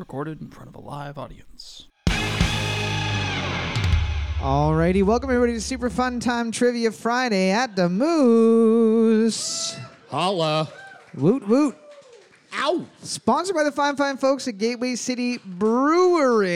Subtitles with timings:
[0.00, 1.86] recorded in front of a live audience.
[4.40, 9.76] Alrighty, welcome everybody to Super Fun Time Trivia Friday at the Moose.
[10.08, 10.68] Holla.
[11.14, 11.76] Woot woot.
[12.54, 12.84] Ow.
[13.02, 16.48] Sponsored by the fine, fine folks at Gateway City Brewery.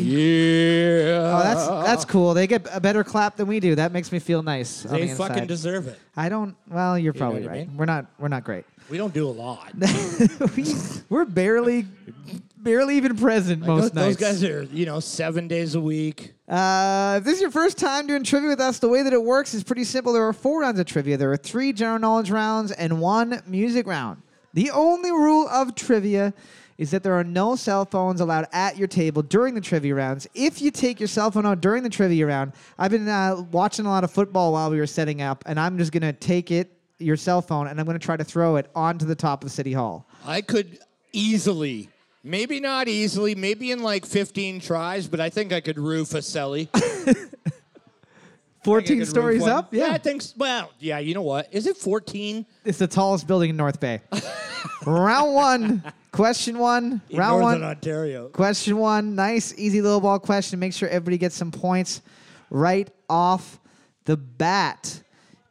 [0.00, 1.32] Yeah.
[1.34, 2.32] Oh, that's that's cool.
[2.32, 3.74] They get a better clap than we do.
[3.74, 4.86] That makes me feel nice.
[4.86, 5.48] on They the fucking inside.
[5.48, 5.98] deserve it.
[6.16, 6.54] I don't.
[6.68, 7.68] Well, you're probably what I right.
[7.68, 7.76] mean?
[7.76, 8.06] We're not.
[8.18, 8.64] We're not great.
[8.90, 9.72] We don't do a lot.
[10.56, 10.74] we,
[11.08, 11.86] we're barely,
[12.56, 16.34] barely even present most those, those guys are, you know, seven days a week.
[16.48, 19.22] Uh, if this is your first time doing trivia with us, the way that it
[19.22, 20.12] works is pretty simple.
[20.12, 21.16] There are four rounds of trivia.
[21.16, 24.22] There are three general knowledge rounds and one music round.
[24.54, 26.34] The only rule of trivia
[26.76, 30.26] is that there are no cell phones allowed at your table during the trivia rounds.
[30.34, 33.86] If you take your cell phone out during the trivia round, I've been uh, watching
[33.86, 36.72] a lot of football while we were setting up, and I'm just gonna take it,
[37.00, 39.72] your cell phone, and I'm gonna try to throw it onto the top of City
[39.72, 40.06] Hall.
[40.24, 40.78] I could
[41.12, 41.88] easily,
[42.22, 46.18] maybe not easily, maybe in like 15 tries, but I think I could roof a
[46.18, 46.68] celly.
[48.64, 49.72] 14 stories up?
[49.72, 50.20] Yeah, I think.
[50.22, 50.98] s- Well, yeah.
[50.98, 51.48] You know what?
[51.50, 52.44] Is it 14?
[52.66, 54.02] It's the tallest building in North Bay.
[54.86, 57.70] round one, question one, In round Northern one.
[57.70, 58.28] Ontario.
[58.28, 60.58] Question one, nice, easy little ball question.
[60.58, 62.02] Make sure everybody gets some points
[62.50, 63.58] right off
[64.04, 65.02] the bat.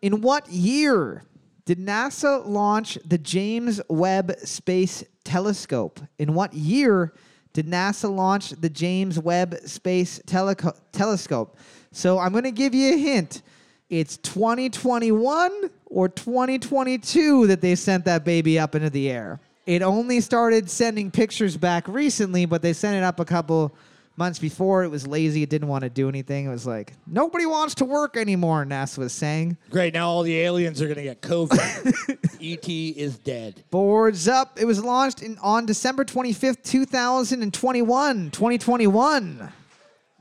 [0.03, 1.23] In what year
[1.69, 5.99] did NASA launch the James Webb Space Telescope?
[6.17, 7.13] In what year
[7.53, 11.59] did NASA launch the James Webb Space Teleco- Telescope?
[11.91, 13.43] So I'm going to give you a hint.
[13.87, 19.39] It's 2021 or 2022 that they sent that baby up into the air.
[19.67, 23.75] It only started sending pictures back recently, but they sent it up a couple
[24.19, 24.83] months before.
[24.83, 25.41] It was lazy.
[25.41, 26.45] It didn't want to do anything.
[26.45, 29.57] It was like, nobody wants to work anymore, NASA was saying.
[29.71, 29.95] Great.
[29.95, 32.17] Now all the aliens are going to get COVID.
[32.39, 32.89] E.T.
[32.89, 33.63] is dead.
[33.71, 34.59] Boards up.
[34.59, 38.29] It was launched in, on December 25th, 2021.
[38.31, 39.51] 2021.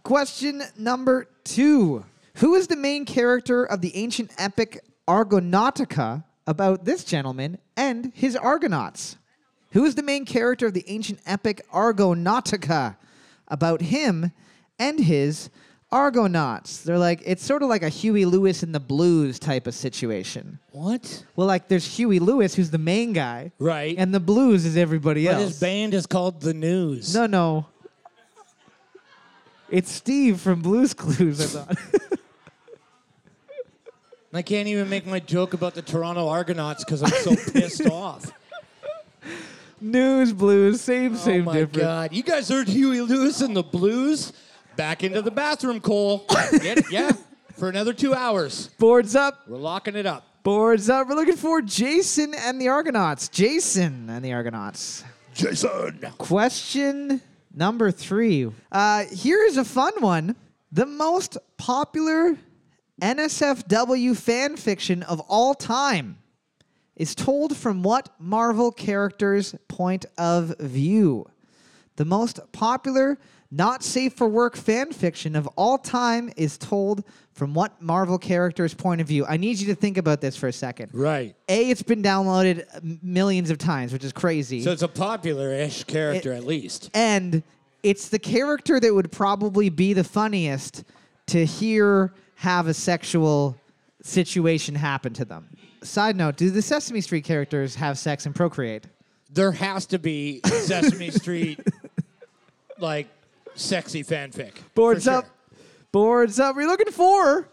[0.03, 2.05] Question number two
[2.37, 8.37] Who is the main character of the ancient epic Argonautica about this gentleman and his
[8.37, 9.17] Argonauts?
[9.73, 12.97] Who is the main character of the ancient epic Argonautica
[13.49, 14.33] about him
[14.79, 15.51] and his
[15.91, 16.83] Argonauts?
[16.83, 20.59] They're like, it's sort of like a Huey Lewis in the Blues type of situation.
[20.73, 21.25] What?
[21.35, 23.97] Well, like there's Huey Lewis, who's the main guy, Right.
[23.99, 25.43] and the blues is everybody but else.
[25.45, 27.15] his band is called The News.
[27.15, 27.67] No, no.
[29.71, 31.57] It's Steve from Blues Clues.
[31.57, 31.79] I thought.
[34.33, 38.31] I can't even make my joke about the Toronto Argonauts because I'm so pissed off.
[39.81, 41.77] News, blues, same, same, oh same my difference.
[41.79, 42.13] god!
[42.13, 44.33] You guys heard Huey Lewis and the Blues?
[44.77, 46.25] Back into the bathroom, Cole.
[46.63, 46.91] Get?
[46.91, 47.13] Yeah,
[47.57, 48.69] for another two hours.
[48.79, 50.25] Boards up, We're locking it up.
[50.43, 51.09] boards up.
[51.09, 53.29] We're looking for Jason and the Argonauts.
[53.29, 55.05] Jason and the Argonauts.
[55.35, 56.01] Jason.
[56.19, 57.21] Question
[57.55, 58.51] number three.
[58.73, 60.35] Uh, here is a fun one.
[60.73, 62.37] The most popular
[63.01, 66.19] NSFW fan fiction of all time
[66.99, 71.27] is told from what Marvel character's point of view?
[71.97, 73.19] The most popular
[73.51, 78.75] not safe for work fan fiction of all time is told from what Marvel character's
[78.75, 79.25] point of view?
[79.27, 80.91] I need you to think about this for a second.
[80.93, 81.35] Right.
[81.49, 82.67] A, it's been downloaded
[83.03, 84.61] millions of times, which is crazy.
[84.61, 86.91] So it's a popular-ish character, It- at least.
[86.93, 87.43] and
[87.83, 90.85] it's the character that would probably be the funniest
[91.29, 93.57] to hear have a sexual
[94.03, 95.49] situation happen to them.
[95.83, 98.85] Side note, do the Sesame Street characters have sex and procreate?
[99.31, 101.61] There has to be Sesame Street,
[102.79, 103.09] like
[103.55, 104.53] sexy fanfic.
[104.75, 105.19] Boards For sure.
[105.19, 105.27] up.
[105.93, 106.57] Boards up.
[106.57, 107.49] We're looking for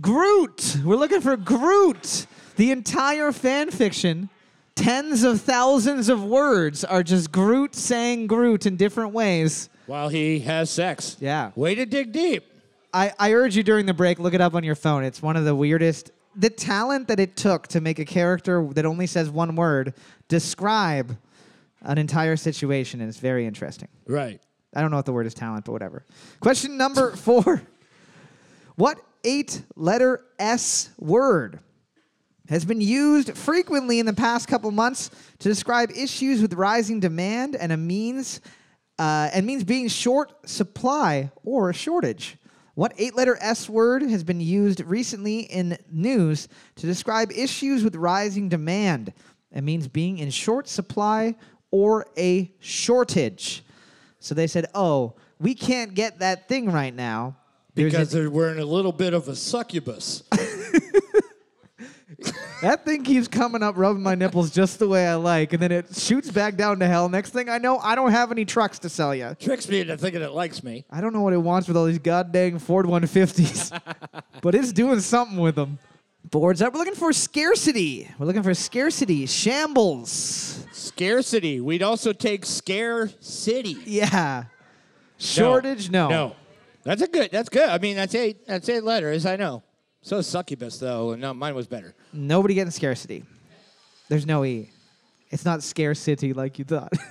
[0.00, 0.78] Groot.
[0.84, 2.26] We're looking for Groot.
[2.56, 4.28] The entire fan fiction,
[4.74, 9.68] tens of thousands of words, are just Groot saying Groot in different ways.
[9.86, 11.16] While he has sex.
[11.20, 11.52] Yeah.
[11.54, 12.44] Way to dig deep.
[12.92, 15.04] I, I urge you during the break, look it up on your phone.
[15.04, 16.10] It's one of the weirdest.
[16.38, 19.92] The talent that it took to make a character that only says one word
[20.28, 21.16] describe
[21.82, 23.88] an entire situation is very interesting.
[24.06, 24.40] Right.
[24.74, 26.04] I don't know what the word is talent, but whatever.
[26.40, 27.62] Question number four
[28.76, 31.60] What eight letter S word
[32.48, 37.56] has been used frequently in the past couple months to describe issues with rising demand
[37.56, 38.40] and a means
[38.98, 42.36] uh, and means being short supply or a shortage.
[42.78, 46.46] What eight letter S word has been used recently in news
[46.76, 49.12] to describe issues with rising demand
[49.50, 51.34] and means being in short supply
[51.72, 53.64] or a shortage?
[54.20, 57.36] So they said, oh, we can't get that thing right now.
[57.74, 60.22] There's a- Because they're wearing a little bit of a succubus.
[62.60, 65.70] That thing keeps coming up, rubbing my nipples just the way I like, and then
[65.70, 67.08] it shoots back down to hell.
[67.08, 69.36] Next thing I know, I don't have any trucks to sell you.
[69.38, 70.84] Tricks me into thinking it likes me.
[70.90, 73.80] I don't know what it wants with all these goddamn Ford 150s,
[74.42, 75.78] but it's doing something with them.
[76.30, 76.74] Boards up.
[76.74, 78.10] We're looking for scarcity.
[78.18, 79.24] We're looking for scarcity.
[79.26, 80.66] Shambles.
[80.72, 81.60] Scarcity.
[81.60, 83.76] We'd also take scare city.
[83.86, 84.44] Yeah.
[85.16, 85.90] Shortage?
[85.90, 86.08] No.
[86.08, 86.36] No.
[86.82, 87.30] That's a good.
[87.30, 87.68] That's good.
[87.68, 88.46] I mean, that's eight.
[88.46, 89.26] That's eight letters.
[89.26, 89.62] I know.
[90.02, 91.14] So is succubus though.
[91.14, 91.94] No, mine was better.
[92.12, 93.24] Nobody getting scarcity.
[94.08, 94.70] There's no E.
[95.30, 96.92] It's not scarcity like you thought.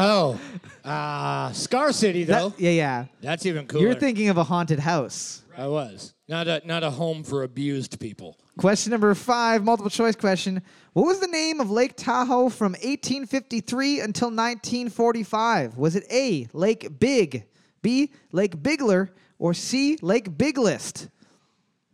[0.00, 0.38] Oh,
[0.84, 2.50] uh, Scar City though.
[2.50, 3.04] That- yeah, yeah.
[3.20, 3.82] that's even cooler.
[3.82, 5.42] You're thinking of a haunted house.
[5.56, 8.36] I was not a not a home for abused people.
[8.58, 10.62] Question number five, multiple choice question.
[10.92, 15.76] What was the name of Lake Tahoe from 1853 until 1945?
[15.76, 17.46] Was it A, Lake Big,
[17.82, 19.10] B, Lake Bigler,
[19.40, 21.08] or C, Lake Big List?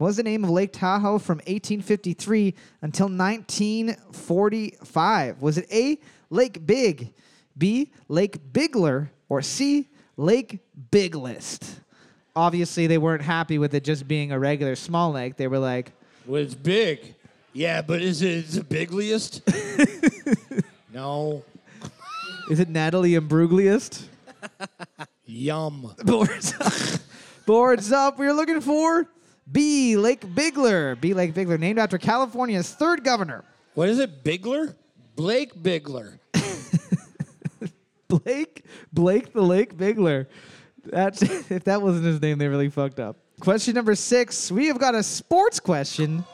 [0.04, 5.40] What was the name of Lake Tahoe from 1853 until 1945?
[5.40, 5.98] Was it A,
[6.28, 7.14] Lake Big,
[7.56, 10.58] B, Lake Bigler, or C, Lake
[10.90, 11.80] Big List?
[12.36, 15.38] Obviously, they weren't happy with it just being a regular small lake.
[15.38, 15.92] They were like,
[16.26, 17.14] Was big.
[17.54, 19.40] Yeah, but is it the bigliest?
[20.92, 21.42] no.
[22.50, 24.02] Is it Natalie Imbrugliest?
[25.24, 25.94] Yum.
[26.04, 26.74] Boards up.
[27.46, 28.18] Boards up.
[28.18, 29.08] We are looking for
[29.50, 29.96] B.
[29.96, 30.96] Lake Bigler.
[30.96, 31.14] B.
[31.14, 33.44] Lake Bigler, named after California's third governor.
[33.74, 34.24] What is it?
[34.24, 34.74] Bigler?
[35.16, 36.18] Blake Bigler.
[38.08, 38.64] Blake.
[38.92, 40.28] Blake the Lake Bigler.
[40.84, 43.16] That's if that wasn't his name, they really fucked up.
[43.40, 44.50] Question number six.
[44.50, 46.24] We have got a sports question.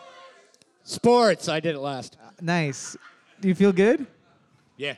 [0.84, 1.48] Sports.
[1.48, 2.18] I did it last.
[2.40, 2.96] Nice.
[3.40, 4.06] Do you feel good?
[4.76, 4.96] Yeah.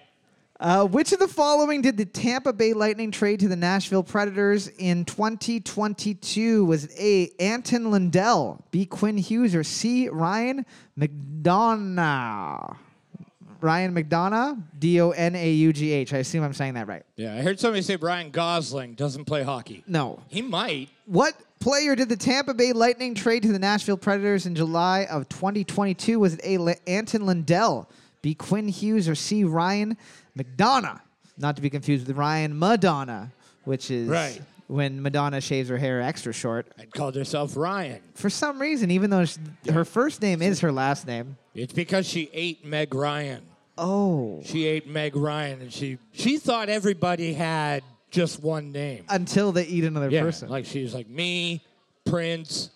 [0.63, 4.69] Uh, which of the following did the Tampa Bay Lightning trade to the Nashville Predators
[4.69, 6.65] in 2022?
[6.65, 7.43] Was it A.
[7.43, 8.87] Anton Lundell, B.
[8.87, 10.09] Quinn Hughes, or C.
[10.09, 10.65] Ryan
[10.97, 12.77] McDonagh?
[13.61, 16.15] Ryan McDonagh, D O N A U G H.
[16.15, 17.03] I assume I'm saying that right.
[17.17, 17.35] Yeah.
[17.35, 19.83] I heard somebody say Brian Gosling doesn't play hockey.
[19.89, 20.21] No.
[20.29, 20.91] He might.
[21.07, 25.29] What player did the Tampa Bay Lightning trade to the Nashville Predators in July of
[25.29, 26.21] 2022?
[26.21, 26.77] Was it A.
[26.89, 28.35] Anton Lundell, B.
[28.35, 29.43] Quinn Hughes, or C.
[29.43, 29.97] Ryan
[30.37, 31.01] McDonagh?
[31.39, 33.33] Not to be confused with Ryan Madonna,
[33.65, 34.41] which is Right.
[34.67, 36.67] when Madonna shaves her hair extra short.
[36.79, 38.01] I'd called herself Ryan.
[38.15, 39.37] For some reason, even though sh
[39.71, 41.37] her first name is her last name.
[41.55, 43.43] It's because she ate Meg Ryan.
[43.79, 44.43] Oh.
[44.45, 49.05] She ate Meg Ryan, and she she thought everybody had just one name.
[49.09, 50.49] Until they eat another Yeah, person.
[50.51, 51.63] like she's like me,
[52.05, 52.71] Prince,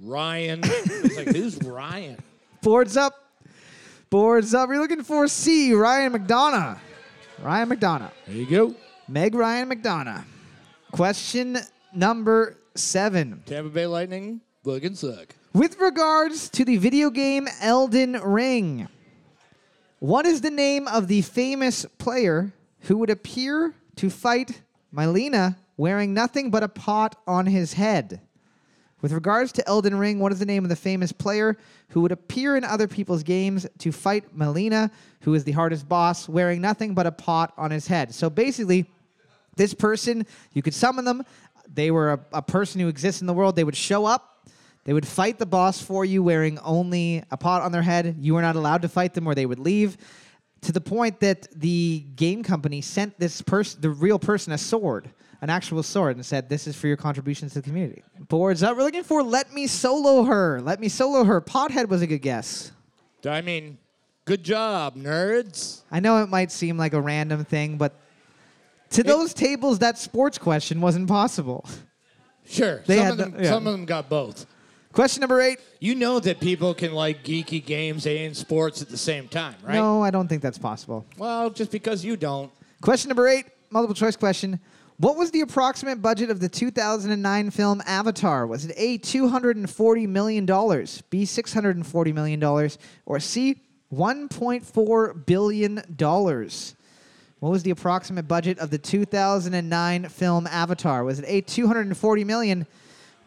[0.00, 0.60] Ryan.
[0.64, 2.16] it's like who's Ryan?
[2.62, 3.14] Boards up.
[4.10, 4.68] Boards up.
[4.68, 5.72] You're looking for C.
[5.72, 6.78] Ryan McDonagh.
[7.42, 8.10] Ryan McDonagh.
[8.26, 8.74] There you go.
[9.08, 10.24] Meg Ryan McDonagh.
[10.92, 11.58] Question
[11.94, 13.42] number seven.
[13.46, 15.34] Tampa Bay Lightning, fucking suck.
[15.52, 18.88] With regards to the video game Elden Ring,
[19.98, 24.62] what is the name of the famous player who would appear to fight
[24.94, 28.20] Malenia wearing nothing but a pot on his head?
[29.02, 31.56] With regards to Elden Ring, what is the name of the famous player
[31.90, 34.90] who would appear in other people's games to fight Malenia,
[35.22, 38.14] who is the hardest boss, wearing nothing but a pot on his head?
[38.14, 38.86] So basically,
[39.56, 41.24] this person, you could summon them.
[41.72, 43.56] They were a, a person who exists in the world.
[43.56, 44.48] They would show up.
[44.84, 48.16] They would fight the boss for you wearing only a pot on their head.
[48.18, 49.96] You were not allowed to fight them or they would leave.
[50.62, 55.10] To the point that the game company sent this person, the real person, a sword,
[55.42, 58.02] an actual sword, and said, This is for your contributions to the community.
[58.28, 58.76] Boards up.
[58.76, 60.60] We're looking for Let Me Solo Her.
[60.60, 61.40] Let Me Solo Her.
[61.40, 62.72] Pothead was a good guess.
[63.26, 63.78] I mean,
[64.24, 65.80] good job, nerds.
[65.90, 67.94] I know it might seem like a random thing, but
[68.90, 71.64] to those tables, that sports question wasn't possible.
[72.46, 73.30] Sure, They some had of them.
[73.32, 73.50] the- yeah.
[73.50, 74.46] Some of them got both.
[74.92, 75.60] Question number eight.
[75.78, 79.74] You know that people can like geeky games and sports at the same time, right?
[79.74, 81.06] No, I don't think that's possible.
[81.16, 82.50] Well, just because you don't.
[82.80, 84.58] Question number eight, multiple choice question.
[85.00, 88.46] What was the approximate budget of the 2009 film Avatar?
[88.46, 92.44] Was it A, $240 million, B, $640 million,
[93.06, 95.76] or C, $1.4 billion?
[97.38, 101.02] What was the approximate budget of the 2009 film Avatar?
[101.02, 102.66] Was it A, 240 million,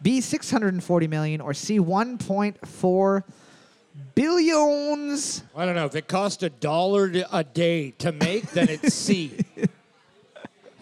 [0.03, 3.24] B, 640 million, or C, $1.4
[4.13, 5.44] billions?
[5.56, 5.88] I don't know.
[5.88, 9.39] If it cost a dollar a day to make, then it's C.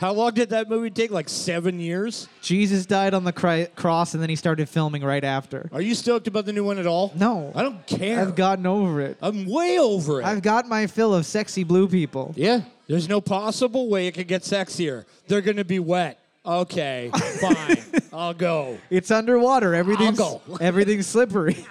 [0.01, 1.11] How long did that movie take?
[1.11, 2.27] Like seven years?
[2.41, 5.69] Jesus died on the cri- cross and then he started filming right after.
[5.71, 7.13] Are you stoked about the new one at all?
[7.15, 7.51] No.
[7.53, 8.19] I don't care.
[8.19, 9.17] I've gotten over it.
[9.21, 10.25] I'm way over it.
[10.25, 12.33] I've got my fill of sexy blue people.
[12.35, 12.61] yeah.
[12.87, 15.05] There's no possible way it could get sexier.
[15.27, 16.19] They're gonna be wet.
[16.45, 17.77] Okay, fine.
[18.11, 18.79] I'll go.
[18.89, 19.73] It's underwater.
[19.75, 20.41] Everything's go.
[20.59, 21.65] everything's slippery.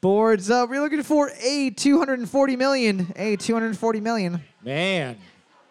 [0.00, 0.70] Boards up.
[0.70, 3.12] We're looking for a 240 million.
[3.16, 4.40] A 240 million.
[4.64, 5.18] Man.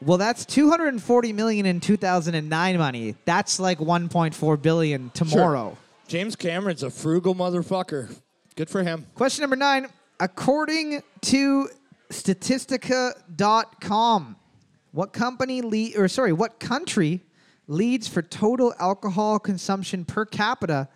[0.02, 3.16] Well, that's 240 million in 2009 money.
[3.26, 5.72] That's like 1.4 billion tomorrow.
[5.72, 5.78] Sure.
[6.08, 8.16] James Cameron's a frugal motherfucker.
[8.56, 9.06] Good for him.
[9.16, 9.88] Question number nine.
[10.22, 11.70] According to
[12.12, 14.36] Statistica.com,
[14.92, 17.22] what company lead or sorry, what country
[17.68, 20.88] leads for total alcohol consumption per capita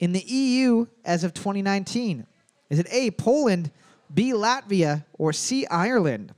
[0.00, 2.26] in the EU as of 2019?
[2.70, 3.70] Is it A, Poland,
[4.12, 6.34] B, Latvia, or C, Ireland?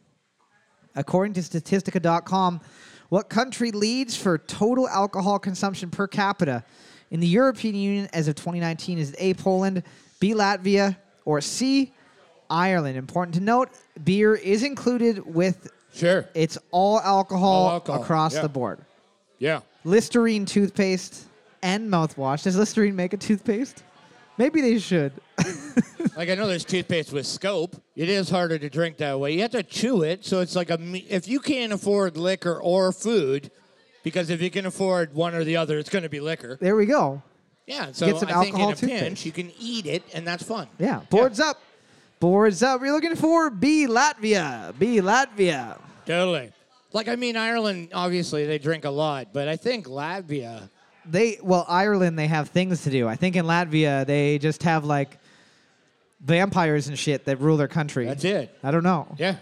[0.97, 2.61] According to Statistica.com,
[3.09, 6.65] what country leads for total alcohol consumption per capita
[7.11, 8.99] in the European Union as of 2019?
[8.99, 9.83] Is it A, Poland,
[10.21, 11.93] B, Latvia, or C,
[12.49, 12.97] Ireland?
[12.97, 13.71] Important to note,
[14.05, 16.29] beer is included with Sure.
[16.35, 18.43] it's all alcohol, All alcohol, across yeah.
[18.43, 18.79] the board.
[19.39, 19.61] Yeah.
[19.85, 21.25] Listerine toothpaste
[21.63, 22.45] and mouthwash.
[22.45, 23.83] Does Listerine make a toothpaste?
[24.41, 25.13] Maybe they should.
[26.17, 27.77] Like I know there's toothpaste with scope.
[27.95, 29.33] It is harder to drink that way.
[29.33, 32.61] You have to chew it, so it's like a me- if you can't afford liquor
[32.61, 33.51] or food,
[34.03, 36.59] because if you can afford one or the other, it's going to be liquor.
[36.61, 37.23] There we go.
[37.67, 37.93] Yeah.
[37.93, 39.27] So Get some I think in alcohol a pinch toothpaste.
[39.27, 40.69] you can eat it, and that's fun.
[40.79, 41.01] Yeah.
[41.09, 41.63] Boards up.
[42.19, 42.81] Boards up.
[42.83, 44.77] We're looking for B, Latvia.
[44.79, 45.79] B, Latvia.
[46.07, 46.53] Totally.
[46.93, 50.69] Like I mean, Ireland obviously they drink a lot, but I think Latvia.
[51.11, 53.09] They well, Ireland they have things to do.
[53.09, 55.19] I think in Latvia they just have like
[56.21, 58.07] vampires and shit that rule their country.
[58.07, 58.57] That's it.
[58.63, 59.09] I don't know.
[59.19, 59.37] Yeah.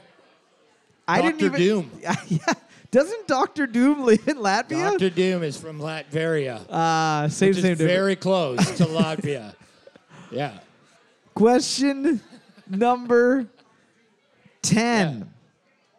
[1.06, 1.46] I didn't Dr.
[1.46, 1.90] even Doom.
[2.28, 2.52] yeah.
[2.90, 4.90] Doesn't Doctor Doom live in Latvia?
[4.92, 9.54] Doctor Doom is from Latveria, Uh, same which same very close to Latvia.
[10.30, 10.58] Yeah.
[11.34, 12.20] Question
[12.68, 13.46] number
[14.62, 15.18] 10.
[15.18, 15.24] Yeah.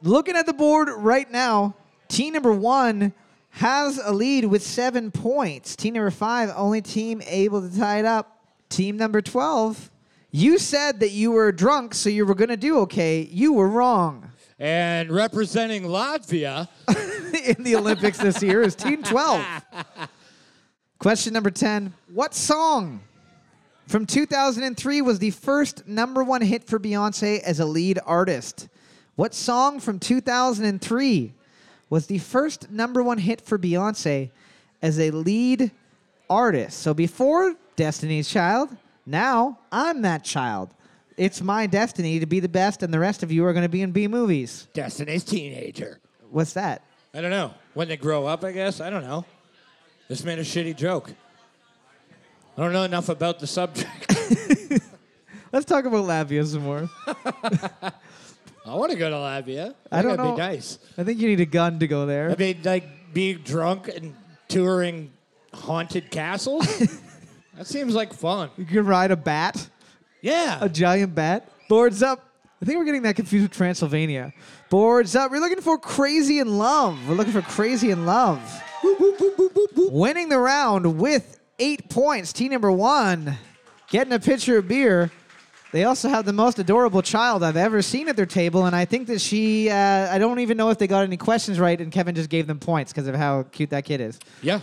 [0.02, 1.76] Looking at the board right now,
[2.08, 3.14] team number one
[3.60, 5.76] has a lead with seven points.
[5.76, 8.40] Team number five, only team able to tie it up.
[8.70, 9.92] Team number 12,
[10.32, 13.28] you said that you were drunk, so you were going to do okay.
[13.30, 14.32] You were wrong.
[14.60, 16.70] And representing Latvia,
[17.58, 19.46] in the Olympics this year is Team 12.
[20.98, 23.02] Question number 10 What song
[23.88, 28.70] from 2003 was the first number one hit for Beyonce as a lead artist?
[29.18, 31.34] What song from 2003
[31.90, 34.30] was the first number one hit for Beyonce
[34.82, 35.72] as a lead
[36.30, 36.80] artist?
[36.80, 40.74] So before Destiny's Child, now I'm that child.
[41.18, 43.70] It's my destiny to be the best, and the rest of you are going to
[43.70, 44.68] be in B movies.
[44.74, 46.00] Destiny's teenager.
[46.30, 46.84] What's that?
[47.14, 47.54] I don't know.
[47.74, 48.80] When they grow up, I guess.
[48.80, 49.26] I don't know.
[50.08, 51.12] This made a shitty joke.
[52.58, 54.16] I don't know enough about the subject.
[55.52, 56.90] Let's talk about Latvia some more.
[58.70, 59.74] I want to go to Latvia.
[59.92, 60.32] I don't That'd know.
[60.36, 60.80] be nice.
[60.98, 62.30] I think you need a gun to go there.
[62.32, 64.16] I mean, like, be drunk and
[64.48, 65.12] touring
[65.54, 66.66] haunted castles?
[67.58, 68.50] that seems like fun.
[68.58, 69.70] You can ride a bat,
[70.22, 70.60] Yeah.
[70.62, 71.50] a giant bat.
[71.68, 72.26] Boards up.
[72.62, 74.34] I think we're getting that confused with Transylvania.
[74.70, 75.32] Boards up.
[75.32, 76.98] We're looking for Crazy in Love.
[77.08, 78.40] We're looking for Crazy in Love.
[79.76, 82.34] Winning the round with eight points.
[82.34, 83.38] Team number one
[83.90, 85.12] getting a pitcher of beer.
[85.72, 88.86] They also have the most adorable child I've ever seen at their table, and I
[88.86, 91.92] think that she, uh, I don't even know if they got any questions right, and
[91.92, 94.20] Kevin just gave them points because of how cute that kid is.
[94.42, 94.62] Yeah.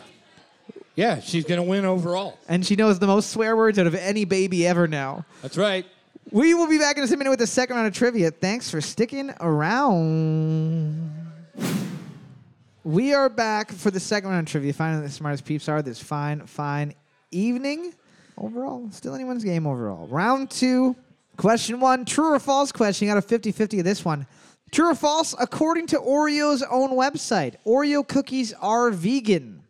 [0.96, 2.38] Yeah, she's going to win overall.
[2.48, 5.26] And she knows the most swear words out of any baby ever now.
[5.42, 5.86] That's right.
[6.32, 8.32] We will be back in just a minute with the second round of trivia.
[8.32, 11.12] Thanks for sticking around.
[12.82, 14.72] We are back for the second round of trivia.
[14.72, 16.94] Finding the smartest peeps are this fine, fine
[17.30, 17.92] evening.
[18.38, 20.06] Overall, still anyone's game overall.
[20.08, 20.94] Round two,
[21.36, 23.06] question one, true or false question.
[23.06, 24.26] You got a 50 50 of this one.
[24.72, 29.62] True or false, according to Oreo's own website, Oreo cookies are vegan.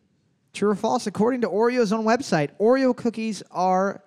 [0.53, 4.01] True or false, according to Oreo's own website, Oreo cookies are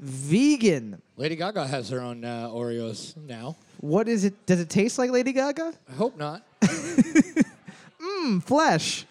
[0.00, 1.00] vegan.
[1.16, 3.56] Lady Gaga has her own uh, Oreos now.
[3.80, 4.46] What is it?
[4.46, 5.72] Does it taste like Lady Gaga?
[5.88, 6.42] I hope not.
[6.60, 9.06] Mmm, flesh.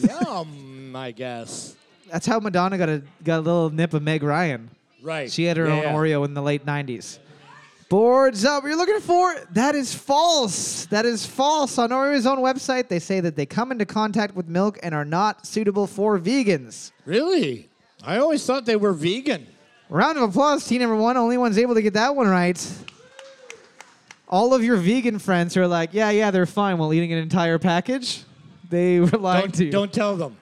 [0.00, 1.76] Yum, I guess.
[2.10, 4.70] That's how Madonna got a got a little nip of Meg Ryan.
[5.02, 5.30] Right.
[5.30, 5.92] She had her Yeah, own yeah.
[5.94, 7.18] Oreo in the late '90s.
[7.90, 8.64] Boards up.
[8.64, 10.86] You're looking for that is false.
[10.86, 11.76] That is false.
[11.78, 15.04] On Oreo's own website, they say that they come into contact with milk and are
[15.04, 16.92] not suitable for vegans.
[17.04, 17.68] Really?
[18.02, 19.46] I always thought they were vegan.
[19.90, 21.16] Round of applause, team number one.
[21.16, 22.58] Only one's able to get that one right.
[24.28, 27.18] All of your vegan friends who are like, yeah, yeah, they're fine while eating an
[27.18, 28.22] entire package.
[28.70, 29.70] They were lying Don't, to you.
[29.70, 30.36] don't tell them.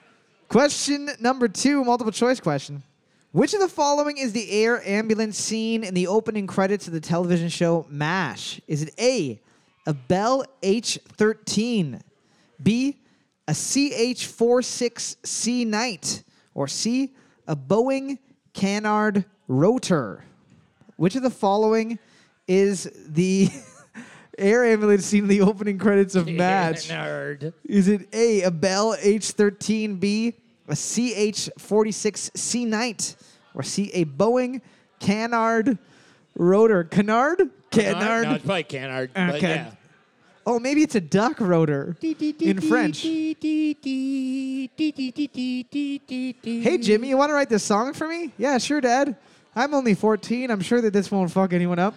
[0.53, 2.83] Question number two, multiple choice question.
[3.31, 6.99] Which of the following is the air ambulance seen in the opening credits of the
[6.99, 8.61] television show MASH?
[8.67, 9.41] Is it A,
[9.87, 12.01] a Bell H13,
[12.61, 12.99] B,
[13.47, 17.15] a CH46C Knight, or C,
[17.47, 18.19] a Boeing
[18.53, 20.23] Canard Rotor?
[20.97, 21.97] Which of the following
[22.47, 23.49] is the
[24.37, 26.89] air ambulance seen in the opening credits of Match?
[26.89, 27.55] Nerd.
[27.63, 30.35] Is it A, a Bell H-13B,
[30.73, 33.15] a CH-46 Sea Knight,
[33.53, 34.61] or C, a Boeing
[34.99, 35.77] Canard
[36.35, 36.83] rotor?
[36.83, 37.49] Canard?
[37.71, 38.23] Canard?
[38.23, 39.11] No, it's probably Canard.
[39.13, 39.71] But yeah.
[40.45, 43.01] Oh, maybe it's a duck rotor in French.
[43.01, 43.35] Hey,
[46.43, 48.31] Hey, Jimmy, you want to write this song for me?
[48.37, 49.15] Yeah, sure, Dad.
[49.55, 50.49] I'm only 14.
[50.49, 51.95] I'm sure that this won't fuck anyone up.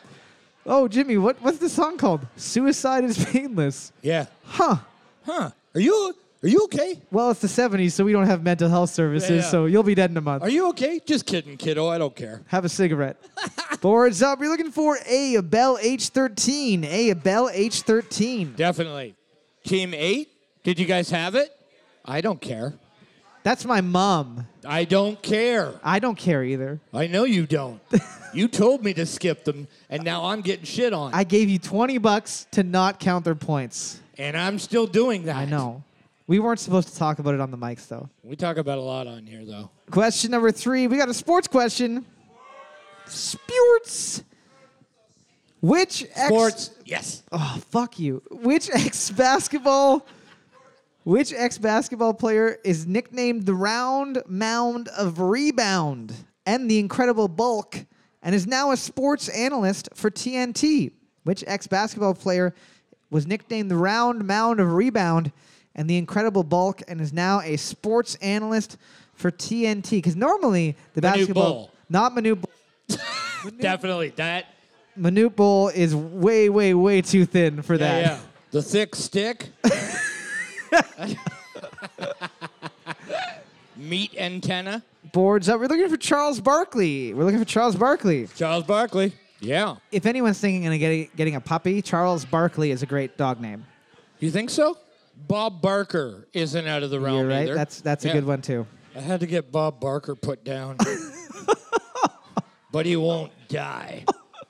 [0.67, 2.27] Oh, Jimmy, what, what's the song called?
[2.37, 3.93] Suicide is painless.
[4.03, 4.27] Yeah.
[4.45, 4.77] Huh.
[5.25, 5.51] Huh.
[5.75, 6.15] Are you
[6.47, 7.01] are you okay?
[7.11, 9.43] Well, it's the 70s, so we don't have mental health services, Yeah, yeah.
[9.43, 10.45] so you'll be dead in a month.
[10.45, 11.01] Are you okay?
[11.05, 11.89] Just kidding, kiddo.
[11.89, 12.43] I don't care.
[12.47, 13.17] Have a cigarette.
[13.81, 14.39] Boards up.
[14.39, 16.85] You're looking for A, a Bell H13.
[16.85, 18.55] A, a Bell H13.
[18.55, 19.17] Definitely.
[19.65, 20.29] Team eight.
[20.63, 21.51] Did you guys have it?
[22.05, 22.75] I don't care.
[23.43, 24.47] That's my mom.
[24.65, 25.75] I don't care.
[25.83, 26.79] I don't care either.
[26.95, 27.81] I know you don't.
[28.33, 31.13] you told me to skip them, and now I'm getting shit on.
[31.13, 34.01] I gave you 20 bucks to not count their points.
[34.17, 35.37] and I'm still doing that.
[35.37, 35.83] I know.
[36.27, 38.09] We weren't supposed to talk about it on the mics, though.
[38.23, 39.71] We talk about a lot on here, though.
[39.91, 40.87] Question number three.
[40.89, 42.05] We got a sports question.
[43.07, 44.25] Sports.
[45.61, 46.71] Which ex- Sports.
[46.85, 47.23] Yes.
[47.33, 48.23] Oh, fuck you.
[48.31, 50.07] Which ex basketball
[51.05, 56.13] which ex basketball player is nicknamed the round mound of rebound
[56.45, 57.85] and the incredible bulk
[58.23, 60.91] and is now a sports analyst for TNT?
[61.23, 62.55] Which ex basketball player
[63.11, 65.31] was nicknamed the round mound of rebound
[65.77, 68.77] and the incredible bulk and is now a sports analyst
[69.15, 69.91] for TNT?
[69.91, 71.71] Because normally the Manute basketball, Bol.
[71.89, 72.99] not Manute Bol.
[73.61, 74.09] Definitely.
[74.17, 74.47] That.
[74.99, 78.01] Manute Bol is way, way, way too thin for that.
[78.03, 78.21] Yeah, yeah.
[78.51, 79.51] The thick stick.
[83.77, 84.83] Meat antenna.
[85.13, 85.61] boards up.
[85.61, 87.13] We're looking for Charles Barkley.
[87.13, 88.27] We're looking for Charles Barkley.
[88.35, 89.13] Charles Barkley.
[89.41, 89.77] Yeah.
[89.93, 93.67] If anyone's thinking of getting, getting a puppy, Charles Barkley is a great dog name.
[94.19, 94.79] You think so?
[95.17, 97.43] Bob Barker isn't out of the realm You're right.
[97.43, 97.55] either.
[97.55, 98.15] That's that's a Yeah.
[98.15, 98.67] good one too.
[98.95, 100.77] I had to get Bob Barker put down.
[102.73, 104.05] but he won't die.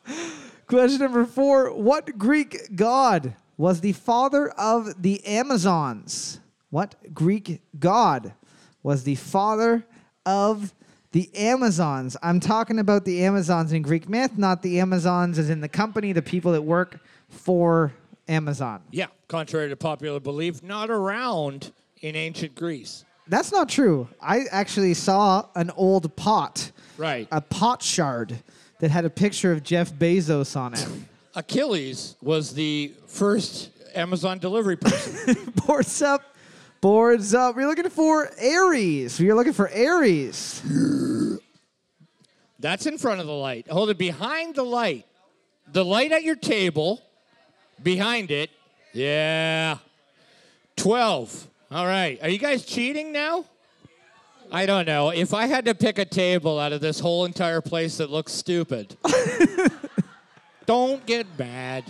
[0.66, 6.40] Question number four: What Greek god was the father of the Amazons?
[6.70, 8.34] What Greek god
[8.82, 9.86] was the father
[10.24, 10.74] of
[11.12, 12.16] the Amazons?
[12.22, 16.12] I'm talking about the Amazons in Greek myth, not the Amazons as in the company,
[16.12, 17.92] the people that work for
[18.28, 18.82] Amazon.
[18.90, 23.04] Yeah, contrary to popular belief, not around in ancient Greece.
[23.28, 24.08] That's not true.
[24.20, 27.26] I actually saw an old pot, Right.
[27.32, 28.38] a pot shard
[28.78, 30.86] that had a picture of Jeff Bezos on it.
[31.34, 35.52] Achilles was the first Amazon delivery person.
[35.66, 36.22] boards up,
[36.80, 37.56] boards up.
[37.56, 39.18] We're looking for Ares.
[39.18, 40.62] We're looking for Ares.
[42.58, 43.68] That's in front of the light.
[43.68, 45.04] Hold it behind the light.
[45.72, 47.02] The light at your table,
[47.82, 48.50] behind it.
[48.96, 49.76] Yeah.
[50.76, 51.48] 12.
[51.70, 52.18] All right.
[52.22, 53.44] Are you guys cheating now?
[54.50, 55.10] I don't know.
[55.10, 58.32] If I had to pick a table out of this whole entire place that looks
[58.32, 58.96] stupid,
[60.66, 61.84] don't get mad.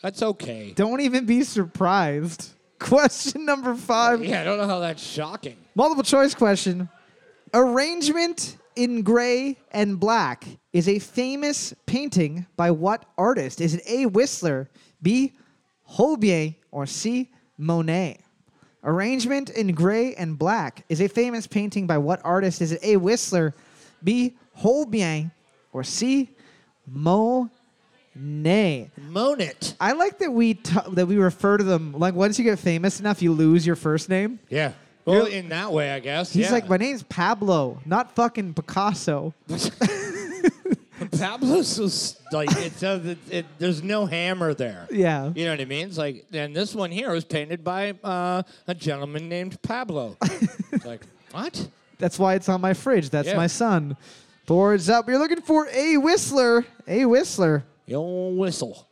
[0.00, 0.72] That's okay.
[0.74, 2.54] Don't even be surprised.
[2.78, 4.24] Question number five.
[4.24, 5.58] Yeah, I don't know how that's shocking.
[5.74, 6.88] Multiple choice question.
[7.52, 13.60] Arrangement in gray and black is a famous painting by what artist?
[13.60, 14.06] Is it A.
[14.06, 14.70] Whistler,
[15.02, 15.34] B.
[15.86, 17.30] Holbein, or C.
[17.58, 18.18] Monet?
[18.84, 22.60] Arrangement in gray and black is a famous painting by what artist?
[22.60, 22.96] Is it A.
[22.96, 23.54] Whistler,
[24.04, 24.36] B.
[24.54, 25.30] Holbein,
[25.72, 26.30] or C.
[26.86, 27.50] Monet?
[28.14, 29.74] Moan it.
[29.80, 33.00] I like that we t- that we refer to them like once you get famous
[33.00, 34.38] enough, you lose your first name.
[34.48, 34.72] Yeah.
[35.04, 36.32] Well, You're- in that way, I guess.
[36.32, 36.52] He's yeah.
[36.52, 39.34] like, my name's Pablo, not fucking Picasso.
[41.18, 44.86] Pablo's so s- like it says it, it, there's no hammer there.
[44.90, 45.30] Yeah.
[45.34, 45.86] You know what I mean?
[45.88, 50.16] It's like, and this one here was painted by uh, a gentleman named Pablo.
[50.22, 51.68] it's like, what?
[51.98, 53.10] That's why it's on my fridge.
[53.10, 53.36] That's Yeah.
[53.36, 53.96] my son.
[54.46, 55.08] Boards up.
[55.08, 56.64] You're looking for a Whistler.
[56.86, 57.64] A Whistler.
[57.92, 58.86] Old whistle.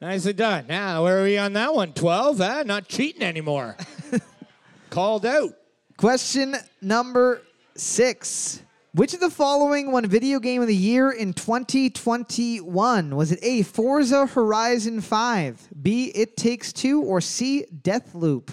[0.00, 0.66] Nicely done.
[0.68, 1.92] Now, where are we on that one?
[1.92, 2.40] 12?
[2.40, 3.76] Ah, not cheating anymore.
[4.90, 5.50] Called out.
[5.96, 7.42] Question number
[7.76, 8.62] six.
[8.98, 13.14] Which of the following won Video Game of the Year in 2021?
[13.14, 13.62] Was it A.
[13.62, 16.06] Forza Horizon 5, B.
[16.16, 17.64] It Takes Two, or C.
[17.82, 18.48] Deathloop?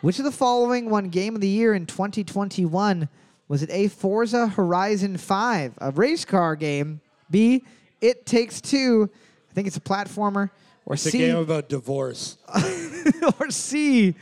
[0.00, 3.06] Which of the following won Game of the Year in 2021?
[3.48, 3.88] Was it A.
[3.88, 7.62] Forza Horizon 5, a race car game, B.
[8.00, 9.10] It Takes Two,
[9.50, 10.48] I think it's a platformer,
[10.86, 11.18] or It's a C.
[11.18, 12.38] game about divorce.
[13.38, 14.14] or C.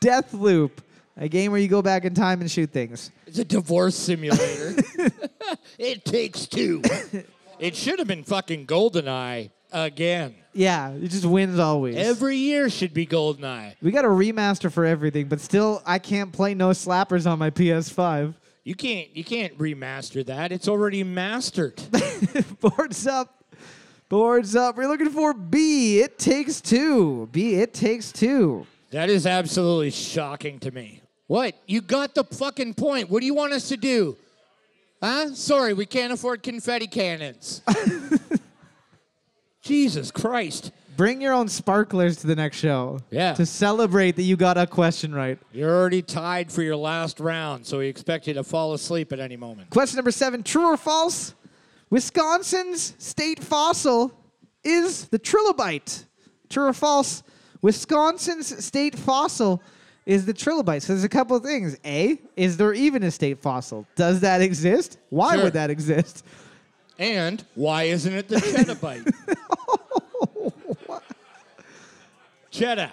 [0.00, 0.70] Deathloop,
[1.20, 3.12] a game where you go back in time and shoot things.
[3.26, 4.74] It's a divorce simulator.
[5.78, 6.82] it takes two.
[7.60, 10.34] It should have been fucking GoldenEye again.
[10.54, 11.94] Yeah, it just wins always.
[11.94, 13.74] Every year should be GoldenEye.
[13.82, 17.50] we got a remaster for everything, but still, I can't play no slappers on my
[17.50, 18.32] PS5.
[18.64, 20.52] You can't you can't remaster that.
[20.52, 21.78] It's already mastered.
[22.60, 23.44] Boards up.
[24.08, 24.78] Boards up.
[24.78, 26.00] We're looking for B.
[26.00, 27.28] It takes two.
[27.30, 27.56] B.
[27.56, 28.66] It takes two.
[28.90, 30.99] that is absolutely shocking to me.
[31.30, 31.54] What?
[31.68, 33.08] You got the fucking point.
[33.08, 34.16] What do you want us to do?
[35.00, 35.32] Huh?
[35.32, 37.62] Sorry, we can't afford confetti cannons.
[39.62, 40.72] Jesus Christ.
[40.96, 42.98] Bring your own sparklers to the next show.
[43.12, 43.34] Yeah.
[43.34, 45.38] To celebrate that you got a question right.
[45.52, 49.20] You're already tied for your last round, so we expect you to fall asleep at
[49.20, 49.70] any moment.
[49.70, 51.36] Question number seven True or false?
[51.90, 54.12] Wisconsin's state fossil
[54.64, 56.06] is the trilobite.
[56.48, 57.22] True or false?
[57.62, 59.62] Wisconsin's state fossil
[60.06, 60.82] is the trilobite.
[60.82, 61.78] So there's a couple of things.
[61.84, 63.86] A, is there even a state fossil?
[63.96, 64.98] Does that exist?
[65.10, 65.44] Why Sure.
[65.44, 66.24] would that exist?
[66.98, 69.02] And why isn't it the cheddar bite?
[72.50, 72.92] cheddar.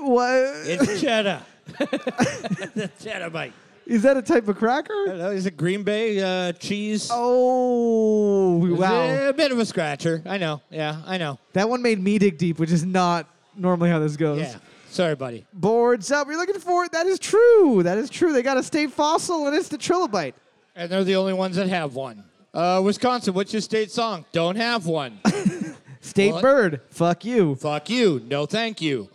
[0.00, 0.32] What?
[0.64, 1.42] It's cheddar.
[1.78, 3.52] the cheddar bite.
[3.86, 5.30] Is that a type of cracker?
[5.32, 7.08] Is it Green Bay uh, cheese?
[7.12, 9.28] Oh, wow.
[9.28, 10.22] A bit of a scratcher.
[10.26, 10.60] I know.
[10.70, 11.38] Yeah, I know.
[11.52, 14.40] That one made me dig deep, which is not normally how this goes.
[14.40, 14.56] Yeah.
[14.96, 15.44] Sorry, buddy.
[15.52, 16.26] Boards up.
[16.26, 16.92] You're looking for it.
[16.92, 17.82] That is true.
[17.82, 18.32] That is true.
[18.32, 20.32] They got a state fossil, and it's the trilobite.
[20.74, 22.24] And they're the only ones that have one.
[22.54, 24.24] Uh, Wisconsin, what's your state song?
[24.32, 25.20] Don't have one.
[26.00, 26.40] State What?
[26.40, 26.80] bird.
[26.88, 27.56] Fuck you.
[27.56, 28.22] Fuck you.
[28.26, 29.10] No, thank you.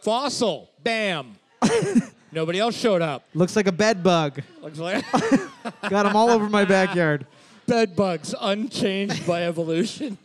[0.00, 0.70] Fossil.
[0.82, 1.36] Bam.
[2.32, 3.24] Nobody else showed up.
[3.34, 4.40] Looks like a bed bug.
[4.62, 5.04] Looks like
[5.90, 7.26] Got them all over my backyard.
[7.66, 10.16] bed bugs unchanged by evolution.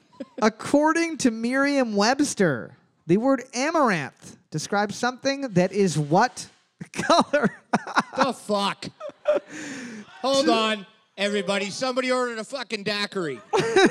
[0.41, 2.77] According to Merriam Webster,
[3.11, 6.47] the word amaranth describes something that is what
[6.93, 7.53] color?
[8.15, 8.85] the fuck?
[10.21, 10.85] Hold on,
[11.17, 11.69] everybody.
[11.71, 13.41] Somebody ordered a fucking daiquiri.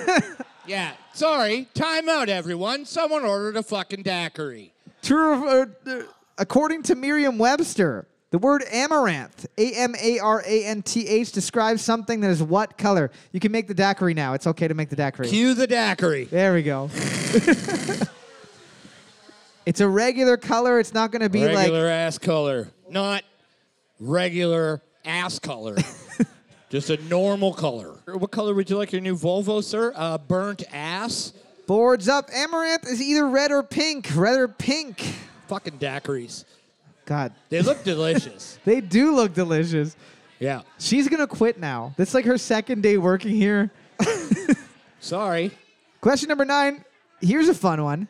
[0.67, 1.69] yeah, sorry.
[1.75, 2.87] Time out, everyone.
[2.87, 4.73] Someone ordered a fucking daiquiri.
[5.03, 5.47] True.
[5.47, 6.03] or- uh,
[6.39, 11.31] according to Merriam Webster, the word amaranth, A M A R A N T H,
[11.33, 13.11] describes something that is what color?
[13.33, 14.33] You can make the daiquiri now.
[14.33, 15.29] It's okay to make the daiquiri.
[15.29, 16.25] Cue the daiquiri.
[16.25, 16.89] There we go.
[19.67, 20.79] it's a regular color.
[20.81, 23.25] It's not going to be regular like regular ass color, not
[23.99, 25.77] regular ass color.
[26.71, 27.99] Just a normal color.
[28.07, 29.93] What color would you like your new Volvo, sir?
[29.97, 31.33] Uh, burnt ass.
[31.67, 32.31] boards up.
[32.33, 34.09] Amaranth is either red or pink.
[34.15, 35.01] Red or pink.
[35.49, 36.45] Fucking daiquiris.
[37.07, 38.57] God, They look delicious.
[38.65, 39.97] they do look delicious.
[40.39, 40.63] Yeah.
[40.79, 41.93] She's gonna quit now.
[41.97, 43.73] That's like her second day working here.
[45.01, 45.51] Sorry.
[46.01, 46.85] Question number nine.
[47.21, 48.07] Here's a fun one.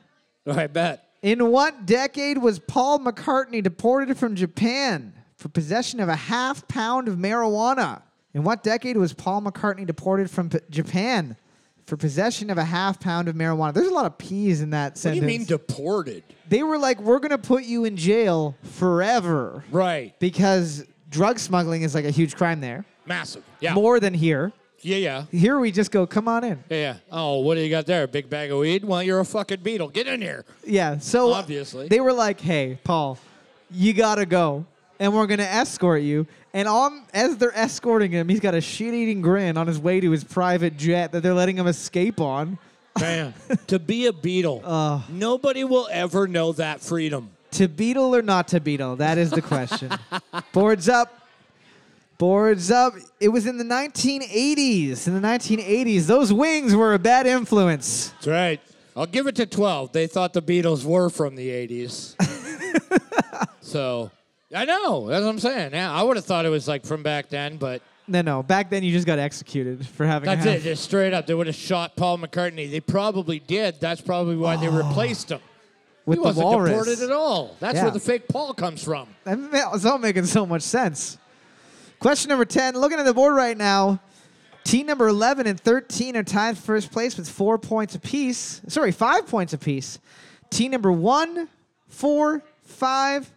[0.47, 1.10] I bet.
[1.23, 7.09] In what decade was Paul McCartney deported from Japan for possession of a half pound
[7.09, 8.03] of marijuana?
[8.33, 11.37] In what decade was Paul McCartney deported from P- Japan
[11.85, 13.75] for possession of a half pound of marijuana?
[13.75, 15.21] There's a lot of P's in that What do sentence.
[15.21, 16.23] you mean deported?
[16.49, 20.19] they were like, we're going to put you in jail forever Right.
[20.21, 23.45] because drug smuggling is like a huge crime there, Massive.
[23.61, 23.75] Yeah.
[23.75, 24.53] more than here.
[24.83, 25.25] Yeah, yeah.
[25.31, 26.65] Here we just go, come on in.
[26.71, 26.97] Yeah, yeah.
[27.13, 28.05] Oh, what do you got there?
[28.05, 28.85] A big bag of weed?
[28.85, 29.93] Well, you're a fucking Beatle.
[29.93, 30.45] Get in here.
[30.67, 30.99] Yeah.
[30.99, 31.89] So uh, Obviously.
[31.89, 33.19] they were like, "Hey, Paul,
[33.71, 34.65] you gotta go,
[34.99, 39.21] and we're gonna escort you." And on as they're escorting him, he's got a shit-eating
[39.23, 42.59] grin on his way to his private jet that they're letting him escape on.
[43.01, 43.35] Man,
[43.69, 45.03] to be a Beatle, Ugh.
[45.11, 47.31] nobody will ever know that freedom.
[47.53, 48.97] To beetle or not to beetle?
[48.97, 49.91] That is the question.
[50.53, 51.20] Boards up.
[52.21, 52.93] Boards up.
[53.19, 55.09] It was in the 1980s.
[55.09, 58.11] In the 1980s, those wings were a bad influence.
[58.11, 58.61] That's right.
[58.95, 59.93] I'll give it to 12.
[59.93, 62.15] They thought the Beatles were from the 80s.
[63.63, 64.11] so,
[64.55, 65.09] I know.
[65.09, 65.73] That's what I'm saying.
[65.73, 68.43] Yeah, I would have thought it was like from back then, but No, no.
[68.43, 70.27] Back then, you just got executed for having.
[70.27, 70.61] that's it.
[70.61, 71.27] Just straight up.
[71.27, 72.71] They would have shot Paul McCartney.
[72.71, 73.81] They probably did.
[73.81, 74.77] That's probably why they oh.
[74.77, 75.41] replaced him.
[76.05, 76.71] with he wasn't walrus.
[76.71, 77.57] deported at all.
[77.61, 77.85] That's Yeah.
[77.85, 79.09] where the fake Paul comes from.
[79.25, 81.17] That ma- It's all making so much sense.
[82.01, 82.77] Question number 10.
[82.77, 84.01] Looking at the board right now,
[84.65, 88.63] team number 11 and 13 are tied for first place with four points apiece.
[88.69, 89.99] Sorry, five points apiece.
[90.49, 91.47] Team number one,
[91.89, 93.31] four, five,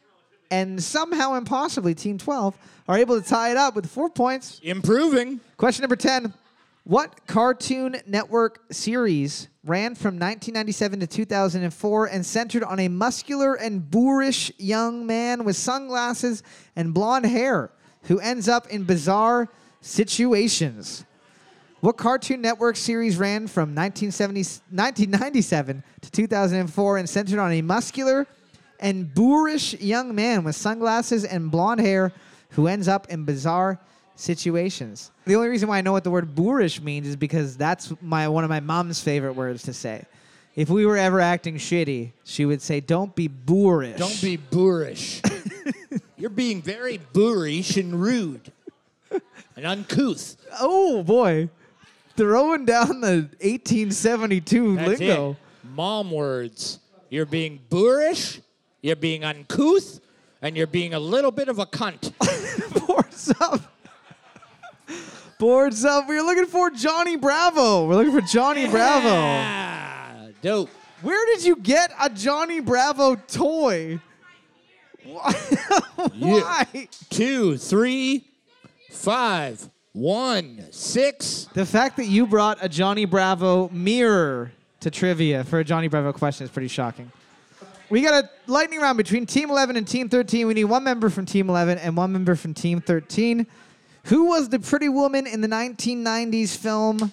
[0.49, 4.61] and somehow impossibly team 12 are able to tie it up with four points.
[4.63, 5.41] Improving.
[5.57, 6.33] Question number 10.
[6.85, 13.81] What Cartoon Network series ran from 1997 to 2004 and centered on a muscular and
[13.91, 16.43] boorish young man with sunglasses
[16.77, 17.69] and blonde hair
[18.03, 19.49] who ends up in bizarre
[19.81, 21.05] situations?
[21.81, 24.39] What Cartoon Network series ran from 1970,
[24.69, 28.25] 1997 to 2004 and centered on a muscular
[28.79, 32.13] and boorish young man with sunglasses and blonde hair
[32.51, 33.79] who ends up in bizarre
[34.15, 35.11] situations.
[35.25, 38.27] The only reason why I know what the word boorish means is because that's my
[38.27, 40.05] one of my mom's favorite words to say.
[40.55, 45.21] If we were ever acting shitty, she would say, "Don't be boorish." Don't be boorish.
[46.17, 48.51] You're being very boorish and rude
[49.55, 50.37] and uncouth.
[50.59, 51.49] Oh boy,
[52.15, 55.31] throwing down the 1872 That's lingo.
[55.31, 55.37] it.
[55.75, 56.79] Mom words.
[57.09, 58.41] You're being boorish,
[58.81, 59.99] you're being uncouth,
[60.41, 62.11] and you're being a little bit of a cunt.
[62.87, 63.61] Boards up.
[65.39, 66.07] Boards up.
[66.07, 67.87] We're looking for Johnny Bravo.
[67.87, 69.09] We're looking for Johnny Bravo.
[69.11, 70.69] Ah, dope.
[71.01, 73.99] Where did you get a Johnny Bravo toy?
[75.03, 75.33] Why?
[76.19, 76.87] Why?
[77.09, 78.25] Two, three,
[78.91, 81.47] five, one, six.
[81.53, 86.13] The fact that you brought a Johnny Bravo mirror to trivia for a Johnny Bravo
[86.13, 87.11] question is pretty shocking.
[87.89, 90.47] We got a lightning round between Team 11 and Team 13.
[90.47, 93.45] We need one member from Team 11 and one member from Team 13.
[94.05, 97.11] Who was the pretty woman in the 1990s film?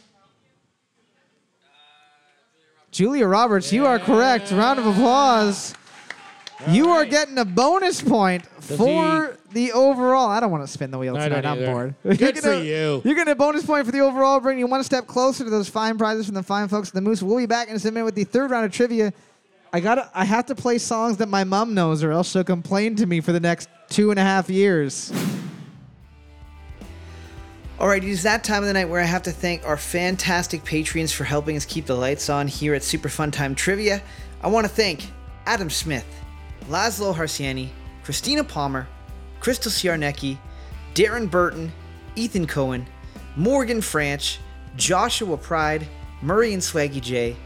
[2.91, 4.51] Julia Roberts, you are correct.
[4.51, 5.75] Round of applause.
[6.69, 10.29] You are getting a bonus point for the overall.
[10.29, 11.41] I don't want to spin the wheel I tonight.
[11.43, 11.73] don't I'm either.
[11.73, 11.95] bored.
[12.03, 13.03] Good You're for gonna- you.
[13.05, 15.69] You're getting a bonus point for the overall, bringing you one step closer to those
[15.69, 17.23] fine prizes from the fine folks at the Moose.
[17.23, 19.13] We'll be back in just a minute with the third round of trivia.
[19.73, 20.11] I gotta.
[20.15, 23.21] I have to play songs that my mom knows, or else she'll complain to me
[23.21, 25.13] for the next two and a half years.
[27.79, 29.77] All right, it is that time of the night where I have to thank our
[29.79, 34.03] fantastic patrons for helping us keep the lights on here at Super Fun Time Trivia.
[34.43, 35.07] I want to thank
[35.47, 36.05] Adam Smith,
[36.71, 37.69] Laszlo Harsiani,
[38.05, 38.87] Christina Palmer,
[39.41, 40.39] Crystal Ciarnecki,
[40.95, 41.73] Darren Burton,
[42.15, 42.87] Ethan Cohen,
[43.35, 44.39] Morgan Franch,
[44.77, 45.89] Joshua Pride,
[46.23, 47.37] Murray and Swaggy J,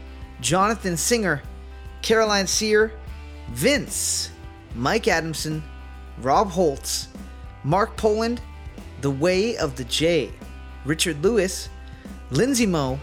[0.41, 1.41] Jonathan Singer,
[2.03, 2.91] Caroline Sear,
[3.49, 4.29] Vince,
[4.75, 5.63] Mike Adamson,
[6.21, 7.07] Rob Holtz,
[7.63, 8.41] Mark Poland,
[9.01, 10.31] The Way of the J,
[10.85, 11.69] Richard Lewis,
[12.29, 12.99] Lindsay Moe,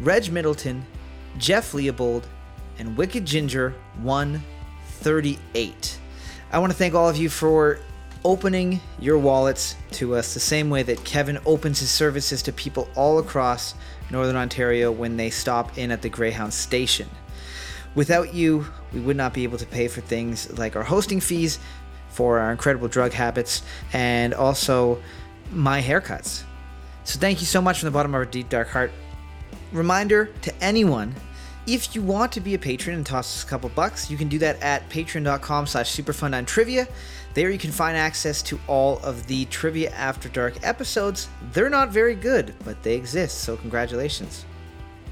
[0.00, 0.86] Reg Middleton,
[1.36, 2.26] Jeff Leopold,
[2.78, 3.74] and Wicked Ginger
[5.02, 5.98] 138.
[6.50, 7.78] I want to thank all of you for
[8.24, 12.88] opening your wallets to us the same way that Kevin opens his services to people
[12.96, 13.74] all across
[14.10, 17.08] Northern Ontario when they stop in at the Greyhound station.
[17.94, 21.58] Without you, we would not be able to pay for things like our hosting fees,
[22.08, 25.00] for our incredible drug habits, and also
[25.52, 26.42] my haircuts.
[27.04, 28.90] So thank you so much from the bottom of our deep dark heart.
[29.72, 31.14] Reminder to anyone,
[31.68, 34.26] if you want to be a patron and toss us a couple bucks, you can
[34.26, 36.88] do that at patreon.com slash superfuntimetrivia.
[37.34, 41.28] There you can find access to all of the Trivia After Dark episodes.
[41.52, 44.46] They're not very good, but they exist, so congratulations.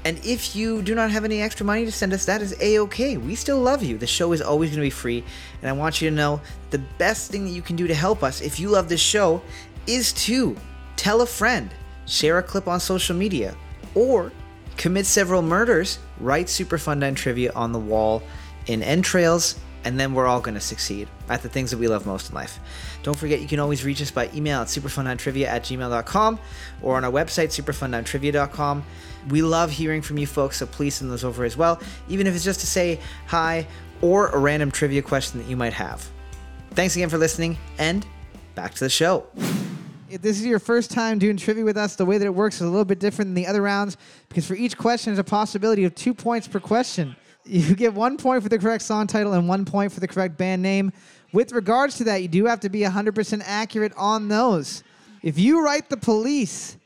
[0.03, 2.79] And if you do not have any extra money to send us, that is a
[2.79, 3.17] okay.
[3.17, 3.99] We still love you.
[3.99, 5.23] The show is always going to be free.
[5.61, 6.41] And I want you to know
[6.71, 9.43] the best thing that you can do to help us if you love this show
[9.85, 10.55] is to
[10.95, 11.69] tell a friend,
[12.07, 13.55] share a clip on social media,
[13.93, 14.31] or
[14.77, 18.23] commit several murders, write Super Fun Time Trivia on the wall
[18.67, 22.05] in entrails, and then we're all going to succeed at the things that we love
[22.05, 22.59] most in life.
[23.03, 26.39] Don't forget, you can always reach us by email at superfuntimetrivia at gmail.com
[26.81, 28.83] or on our website, superfuntimetrivia.com.
[29.29, 32.35] We love hearing from you folks, so please send those over as well, even if
[32.35, 33.67] it's just to say hi
[34.01, 36.07] or a random trivia question that you might have.
[36.71, 38.05] Thanks again for listening, and
[38.55, 39.25] back to the show.
[40.09, 42.55] If this is your first time doing trivia with us, the way that it works
[42.55, 43.97] is a little bit different than the other rounds
[44.29, 47.13] because for each question, there's a possibility of two points per question.
[47.43, 50.37] You get one point for the correct song title and one point for the correct
[50.37, 50.93] band name.
[51.33, 54.81] With regards to that, you do have to be 100% accurate on those.
[55.23, 56.77] If you write The Police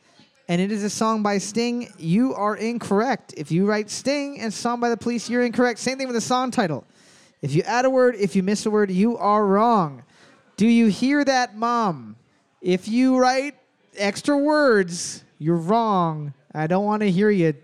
[0.48, 3.36] and it is a song by Sting, you are incorrect.
[3.38, 5.78] If you write Sting and song by The Police, you're incorrect.
[5.78, 6.86] Same thing with the song title.
[7.44, 10.04] If you add a word, if you miss a word, you are wrong.
[10.58, 12.16] Do you hear that, Mom?
[12.62, 13.56] If you write
[13.97, 16.36] extra words, you're wrong.
[16.54, 17.56] I don't want to hear you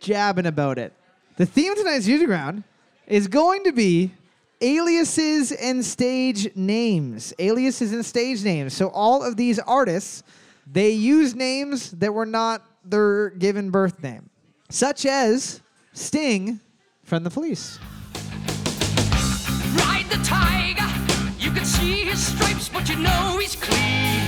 [0.00, 0.94] jabbing about it.
[1.36, 2.64] The theme of tonight's User Ground
[3.06, 4.14] is going to be
[4.62, 7.34] aliases and stage names.
[7.38, 8.72] Aliases and stage names.
[8.72, 10.22] So all of these artists,
[10.66, 14.30] they use names that were not their given birth name,
[14.70, 15.60] such as
[15.92, 16.58] Sting
[17.04, 17.78] from the Police.
[19.74, 20.97] Ride the tiger.
[21.48, 24.20] You can see his stripes, but you know he's clean.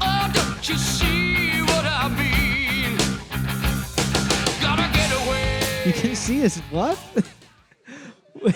[0.00, 2.96] Oh, don't you see what I mean?
[4.60, 5.60] Gotta get away.
[5.86, 6.96] You can see his what?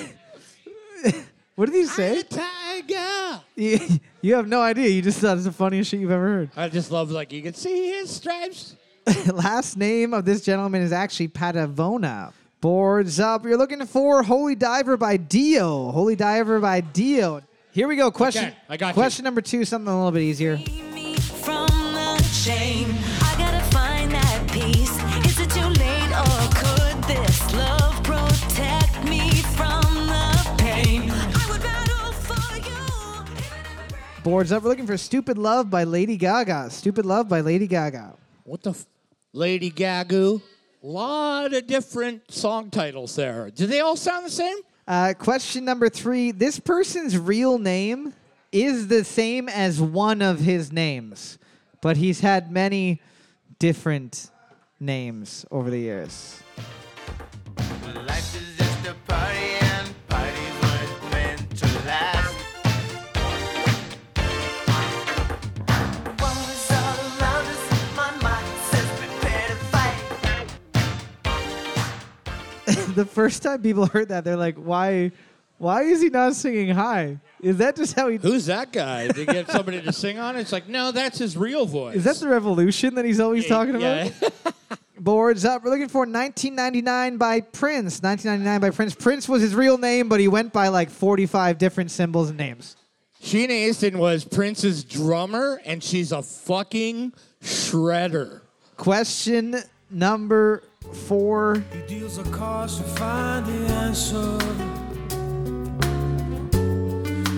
[1.56, 2.22] what did he say?
[2.22, 3.42] Tiger.
[3.56, 3.80] You,
[4.22, 4.88] you have no idea.
[4.88, 6.50] You just thought it's the funniest shit you've ever heard.
[6.56, 8.76] I just love like you can see his stripes.
[9.34, 12.32] Last name of this gentleman is actually Padavona.
[12.60, 13.44] Boards up.
[13.44, 15.90] You're looking for Holy Diver by Dio.
[15.90, 17.42] Holy Diver by Dio.
[17.72, 18.10] Here we go.
[18.10, 18.44] Question.
[18.48, 19.26] Okay, I got Question you.
[19.26, 19.64] number two.
[19.64, 20.58] Something a little bit easier.
[34.22, 34.62] Boards up.
[34.62, 36.70] We're looking for "Stupid Love" by Lady Gaga.
[36.70, 38.14] "Stupid Love" by Lady Gaga.
[38.44, 38.86] What the, f-
[39.32, 40.38] Lady Gaga?
[40.80, 43.50] Lot of different song titles there.
[43.50, 44.56] Do they all sound the same?
[44.86, 46.32] Uh, question number three.
[46.32, 48.14] This person's real name
[48.50, 51.38] is the same as one of his names,
[51.80, 53.00] but he's had many
[53.60, 54.30] different
[54.80, 56.41] names over the years.
[73.02, 75.12] The first time people heard that, they're like, "Why?
[75.58, 77.18] Why is he not singing high?
[77.40, 78.16] Is that just how he?
[78.16, 79.08] Who's that guy?
[79.08, 80.40] To get somebody to sing on it?
[80.40, 81.96] It's like, no, that's his real voice.
[81.96, 84.30] Is that the revolution that he's always talking about?" Yeah.
[84.98, 85.56] Boards up.
[85.56, 88.00] Uh, we're looking for 1999 by Prince.
[88.02, 88.94] 1999 by Prince.
[88.94, 92.76] Prince was his real name, but he went by like 45 different symbols and names.
[93.20, 98.42] Sheena Easton was Prince's drummer, and she's a fucking shredder.
[98.76, 99.56] Question
[99.90, 101.64] number four.
[101.72, 104.38] He deals a cards to find the answer.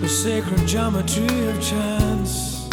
[0.00, 2.68] The sacred geometry of chance.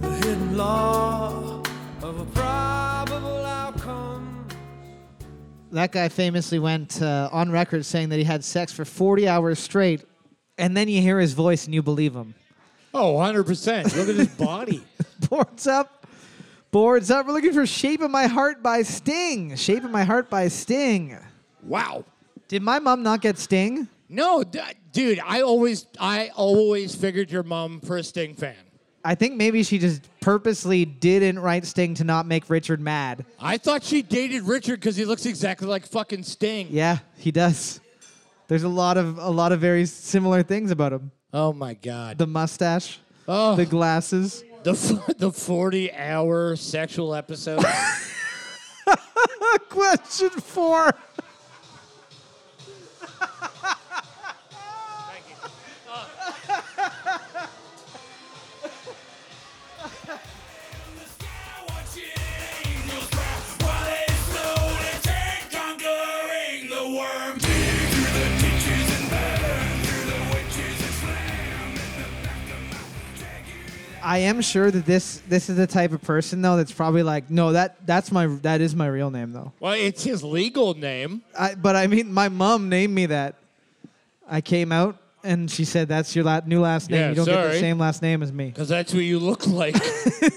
[0.00, 1.62] The hidden law
[2.02, 4.46] of a probable outcome.
[5.72, 9.58] That guy famously went uh, on record saying that he had sex for 40 hours
[9.58, 10.04] straight,
[10.58, 12.34] and then you hear his voice and you believe him.
[12.92, 13.96] Oh, 100%.
[13.96, 14.82] Look at his body.
[15.28, 15.99] Boards up.
[16.70, 17.26] Boards up.
[17.26, 19.56] We're looking for Shape of My Heart by Sting.
[19.56, 21.18] Shape of My Heart by Sting.
[21.64, 22.04] Wow.
[22.46, 23.88] Did my mom not get Sting?
[24.08, 24.60] No, d-
[24.92, 28.54] dude, I always I always figured your mom for a Sting fan.
[29.04, 33.24] I think maybe she just purposely didn't write Sting to not make Richard mad.
[33.40, 36.68] I thought she dated Richard because he looks exactly like fucking Sting.
[36.70, 37.80] Yeah, he does.
[38.46, 41.10] There's a lot of a lot of very similar things about him.
[41.32, 42.18] Oh my god.
[42.18, 44.44] The mustache, oh, the the glasses.
[44.62, 47.64] The, the 40 hour sexual episode.
[49.68, 50.94] Question four.
[74.02, 77.30] I am sure that this this is the type of person though that's probably like,
[77.30, 79.52] no, that that's my that is my real name though.
[79.60, 81.22] well, it's his legal name.
[81.38, 83.36] I, but I mean, my mom named me that.
[84.28, 87.00] I came out and she said, "That's your la- new last name.
[87.00, 87.60] Yeah, you don't get the sorry.
[87.60, 89.76] same last name as me." Because that's what you look like.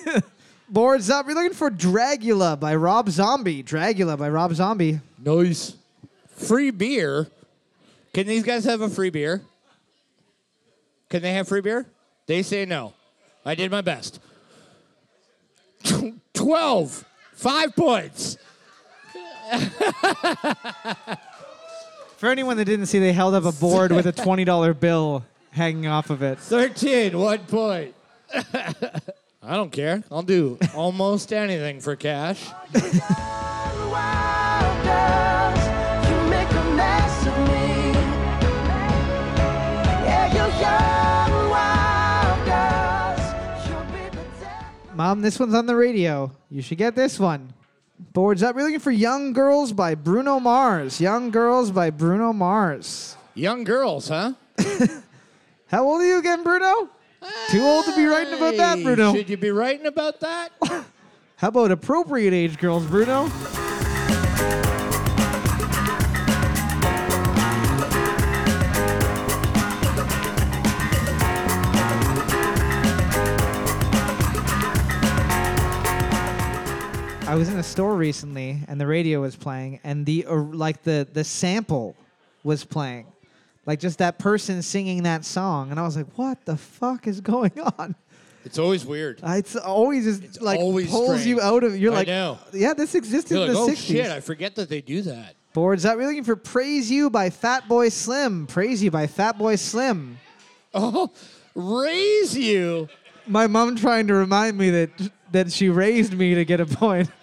[0.69, 1.28] Boards up.
[1.28, 3.62] We're looking for Dragula by Rob Zombie.
[3.63, 4.99] Dragula by Rob Zombie.
[5.23, 5.76] nice.
[6.36, 7.28] Free beer.
[8.13, 9.41] Can these guys have a free beer?
[11.10, 11.86] Can they have free beer?
[12.26, 12.93] They say no.
[13.45, 14.19] I did my best.
[16.34, 17.06] 12.
[17.34, 18.38] Five points.
[22.17, 25.25] For anyone that didn't see, they held up a board with a twenty dollar bill
[25.51, 26.39] hanging off of it.
[26.39, 27.17] 13.
[27.17, 27.93] One point.
[28.34, 30.03] I don't care.
[30.10, 32.47] I'll do almost anything for cash.
[44.95, 46.32] Mom, this one's on the radio.
[46.50, 47.54] You should get this one.
[48.13, 48.56] Boards up.
[48.56, 51.02] We're looking for Young Girls by Bruno Mars.
[51.02, 53.17] Young Girls by Bruno Mars.
[53.33, 54.33] Young girls, huh?
[55.67, 56.89] How old are you again, Bruno?
[57.50, 59.13] Too old to be writing about that, Bruno.
[59.13, 60.52] Should you be writing about that?
[61.37, 63.31] How about appropriate age girls, Bruno?
[77.34, 80.84] I was in a store recently and the radio was playing and the or, like
[80.84, 81.96] the the sample
[82.44, 83.08] was playing.
[83.65, 87.21] Like just that person singing that song and I was like, "What the fuck is
[87.21, 87.96] going on?"
[88.46, 89.19] It's always weird.
[89.23, 91.54] Uh, It's always just like always pulls you strange.
[91.56, 91.75] out of.
[91.75, 92.38] You're I like, know.
[92.54, 93.88] yeah, this existed You're in like, the oh 60s.
[93.88, 95.34] shit, I forget that they do that.
[95.54, 95.98] Boards up.
[95.98, 98.46] We're looking for "Praise You" by Fatboy Slim.
[98.46, 100.19] "Praise You" by Fatboy Slim.
[100.75, 101.10] Oh,
[101.56, 102.90] raise you.
[103.25, 104.90] My mom trying to remind me that
[105.31, 107.10] that she raised me to get a point.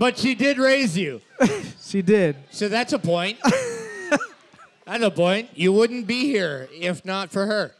[0.00, 1.20] But she did raise you.
[1.82, 2.36] She did.
[2.52, 3.38] So that's a point.
[4.86, 5.50] that's a point.
[5.54, 7.72] You wouldn't be here if not for her.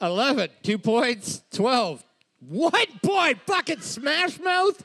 [0.00, 2.04] 11, two points, 12.
[2.48, 3.32] What boy?
[3.46, 4.84] Fucking smash mouth?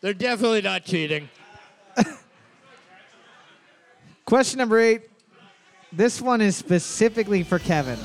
[0.00, 1.28] They're definitely not cheating.
[4.24, 5.02] Question number eight.
[5.92, 7.98] This one is specifically for Kevin.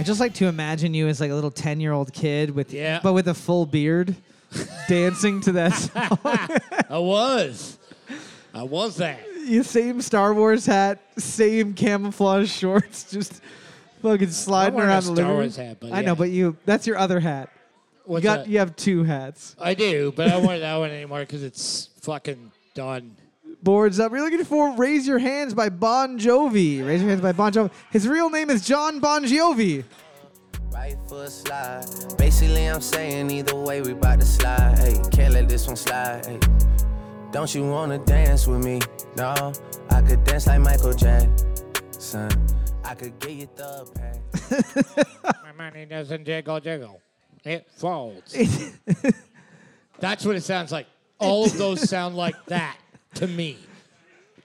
[0.00, 2.72] I just like to imagine you as like a little 10 year old kid with,
[2.72, 3.00] Yeah.
[3.02, 4.16] but with a full beard
[4.88, 6.18] dancing to that song.
[6.88, 7.78] I was.
[8.54, 9.20] I was that.
[9.44, 13.40] You same Star Wars hat, same camouflage shorts, just
[14.02, 15.36] fucking sliding wearing a around the Star living room.
[15.38, 16.06] Wars hat, but I yeah.
[16.06, 17.50] know, but you that's your other hat.
[18.06, 18.48] What's you got that?
[18.48, 19.54] you have two hats.
[19.60, 23.16] I do, but I don't want that one anymore because it's fucking done.
[23.62, 24.10] Boards up.
[24.12, 26.86] You're looking for Raise Your Hands by Bon Jovi.
[26.86, 27.70] Raise Your Hands by Bon Jovi.
[27.90, 29.84] His real name is John Bon Jovi.
[30.72, 31.84] Right foot slide.
[32.16, 34.78] Basically, I'm saying either way, we bout to slide.
[34.78, 36.24] Hey, can't let this one slide.
[36.24, 36.38] Hey,
[37.32, 38.80] don't you wanna dance with me?
[39.16, 39.52] No,
[39.90, 42.30] I could dance like Michael Jackson.
[42.82, 45.14] I could get you the pass.
[45.42, 47.02] My money doesn't jiggle jiggle.
[47.44, 48.34] It folds.
[49.98, 50.86] That's what it sounds like.
[51.18, 52.78] All of those sound like that
[53.14, 53.58] to me.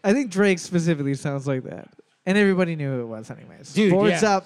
[0.04, 1.90] I think Drake specifically sounds like that.
[2.26, 3.74] And everybody knew who it was, anyways.
[3.74, 4.38] Dude, Boards yeah.
[4.38, 4.46] up.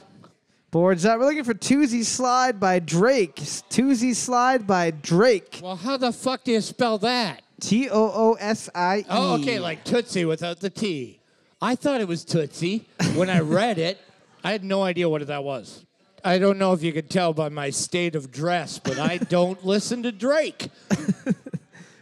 [0.71, 1.19] Boards up.
[1.19, 3.35] We're looking for Toosie Slide by Drake.
[3.35, 5.59] Toosie Slide by Drake.
[5.63, 7.41] Well, how the fuck do you spell that?
[7.59, 9.05] T O O S I E.
[9.09, 11.19] Oh, okay, like Tootsie without the T.
[11.61, 12.87] I thought it was Tootsie.
[13.15, 13.99] When I read it,
[14.43, 15.85] I had no idea what that was.
[16.23, 19.65] I don't know if you could tell by my state of dress, but I don't
[19.65, 20.69] listen to Drake.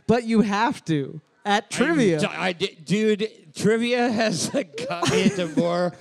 [0.07, 2.19] But you have to at trivia.
[2.29, 4.49] I, di- dude, trivia has
[4.89, 5.93] got me into more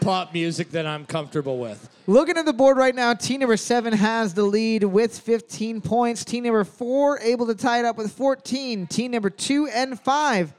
[0.00, 1.88] pop music than I'm comfortable with.
[2.06, 6.24] Looking at the board right now, team number seven has the lead with 15 points.
[6.24, 8.86] Team number four able to tie it up with 14.
[8.86, 10.52] Team number two and five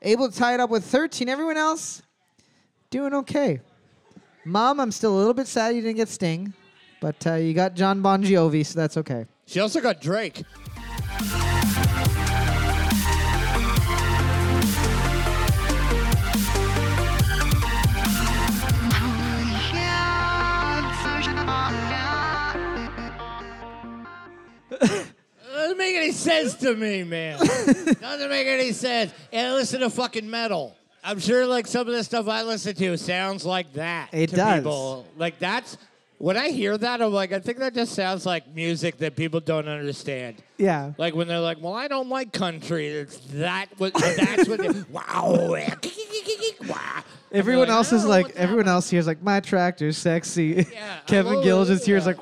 [0.00, 1.28] able to tie it up with 13.
[1.28, 2.02] Everyone else
[2.90, 3.60] doing okay.
[4.44, 6.54] Mom, I'm still a little bit sad you didn't get Sting,
[7.00, 9.26] but uh, you got John Bon Jovi, so that's okay.
[9.46, 10.42] She also got Drake.
[25.78, 27.38] Doesn't make any sense to me, man.
[27.38, 29.12] Doesn't make any sense.
[29.32, 30.76] And I listen to fucking metal.
[31.04, 34.08] I'm sure like some of the stuff I listen to sounds like that.
[34.12, 34.58] It to does.
[34.58, 35.06] People.
[35.16, 35.78] Like that's
[36.18, 39.38] when I hear that, I'm like, I think that just sounds like music that people
[39.38, 40.42] don't understand.
[40.56, 40.94] Yeah.
[40.98, 44.58] Like when they're like, "Well, I don't like country." It's that what that's what.
[44.58, 44.68] They,
[46.68, 47.04] wow.
[47.30, 50.66] Everyone like, else is oh, like, what's everyone else here's like, my tractor's sexy.
[50.72, 52.04] Yeah, Kevin oh, Gill just yeah.
[52.04, 52.20] like,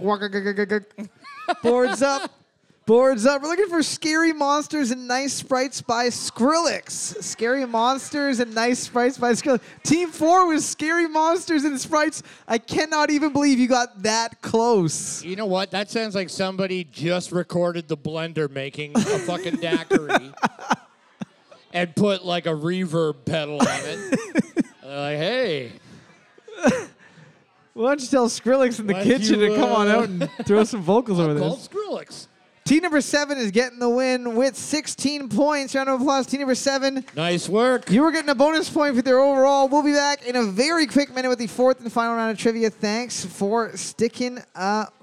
[1.63, 2.31] boards up.
[2.87, 3.43] Boards up.
[3.43, 7.21] We're looking for Scary Monsters and Nice Sprites by Skrillex.
[7.21, 9.61] Scary Monsters and Nice Sprites by Skrillex.
[9.83, 12.23] Team four was Scary Monsters and Sprites.
[12.47, 15.25] I cannot even believe you got that close.
[15.25, 15.73] You know what?
[15.73, 20.33] That sounds like somebody just recorded the blender making a fucking daiquiri
[21.73, 24.19] and put like a reverb pedal on it.
[24.85, 25.73] Like, hey,
[27.75, 30.31] Why don't you tell Skrillex in the kitchen you, to come on uh, out and
[30.47, 31.67] throw some vocals over called this?
[31.69, 32.29] Skrillex.
[32.67, 35.73] Team number seven is getting the win with 16 points.
[35.77, 37.05] Round of applause, team number seven.
[37.15, 37.89] Nice work.
[37.93, 39.69] You were getting a bonus point for their overall.
[39.69, 42.39] We'll be back in a very quick minute with the fourth and final round of
[42.39, 42.71] trivia.
[42.71, 44.97] Thanks for sticking around.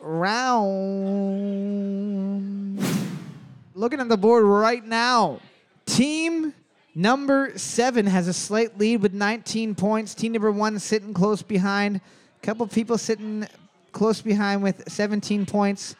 [3.76, 5.40] Looking at the board right now,
[5.86, 6.54] team
[6.94, 10.14] number seven has a slight lead with 19 points.
[10.14, 11.96] Team number one sitting close behind.
[11.96, 13.48] A couple people sitting
[13.94, 15.96] close behind with 17 points.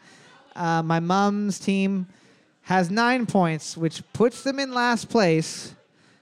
[0.56, 2.08] Uh, my mom's team
[2.62, 5.76] has nine points, which puts them in last place.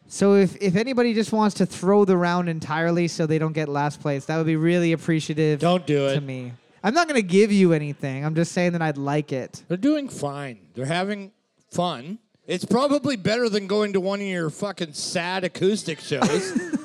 [0.07, 3.69] So if, if anybody just wants to throw the round entirely so they don't get
[3.69, 6.51] last place, that would be really appreciative Don't do it to me.
[6.83, 8.25] I'm not going to give you anything.
[8.25, 9.63] I'm just saying that I'd like it.
[9.67, 10.59] They're doing fine.
[10.73, 11.31] They're having
[11.69, 12.17] fun.
[12.47, 16.59] It's probably better than going to one of your fucking sad acoustic shows.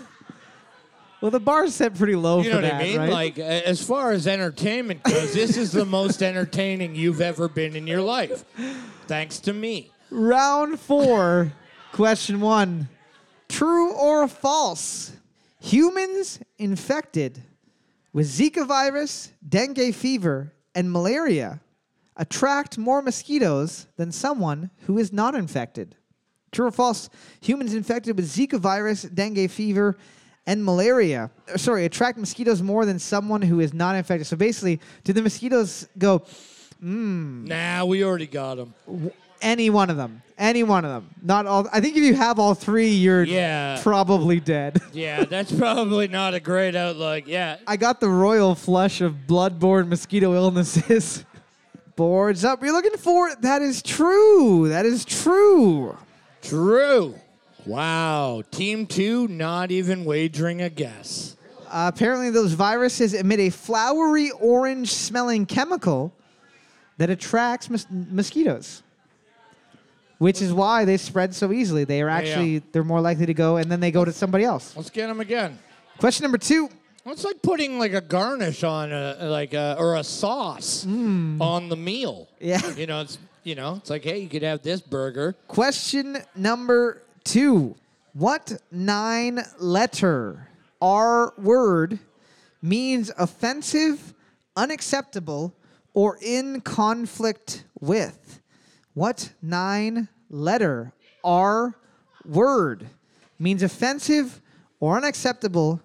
[1.20, 2.98] Well, the bar's set pretty low You for know what that, I mean?
[2.98, 3.10] right?
[3.10, 7.74] Like, a- as far as entertainment goes, this is the most entertaining you've ever been
[7.74, 8.44] in your life.
[9.06, 9.90] Thanks to me.
[10.10, 11.52] Round four,
[11.92, 12.88] question one.
[13.48, 15.12] True or false?
[15.60, 17.42] Humans infected
[18.12, 21.60] with Zika virus, dengue fever, and malaria
[22.16, 25.96] attract more mosquitoes than someone who is not infected.
[26.52, 27.08] True or false?
[27.40, 29.96] Humans infected with Zika virus, dengue fever,
[30.46, 31.30] and malaria.
[31.52, 34.26] uh, Sorry, attract mosquitoes more than someone who is not infected.
[34.26, 36.22] So basically, do the mosquitoes go,
[36.80, 38.74] Nah, we already got them.
[39.42, 40.22] Any one of them.
[40.38, 41.10] Any one of them.
[41.22, 41.66] Not all.
[41.72, 43.78] I think if you have all three, you're Yeah.
[43.82, 44.80] probably dead.
[44.92, 47.24] Yeah, that's probably not a great outlook.
[47.26, 47.56] Yeah.
[47.66, 51.24] I got the royal flush of bloodborne mosquito illnesses.
[51.96, 52.62] Boards up.
[52.62, 54.68] You're looking for that is true.
[54.68, 55.96] That is true.
[56.42, 57.14] True.
[57.66, 58.42] Wow.
[58.50, 61.36] Team two not even wagering a guess.
[61.66, 66.12] Uh, apparently, those viruses emit a flowery orange smelling chemical
[66.98, 68.82] that attracts mos- mosquitoes,
[70.18, 71.84] which is why they spread so easily.
[71.84, 74.76] They are actually they're more likely to go, and then they go to somebody else.
[74.76, 75.58] Let's get them again.
[75.98, 76.68] Question number two.
[77.04, 81.76] It's like putting like a garnish on a like a, or a sauce on the
[81.76, 82.28] meal.
[82.40, 82.60] Yeah.
[82.74, 85.34] You know, it's you know, it's like hey, you could have this burger.
[85.48, 87.74] Question number two.
[88.12, 90.48] What nine letter
[90.80, 91.98] R word
[92.62, 94.14] means offensive,
[94.56, 95.54] unacceptable,
[95.92, 98.40] or in conflict with?
[98.94, 101.74] What nine letter R
[102.24, 102.86] word
[103.38, 104.40] means offensive
[104.80, 105.82] or unacceptable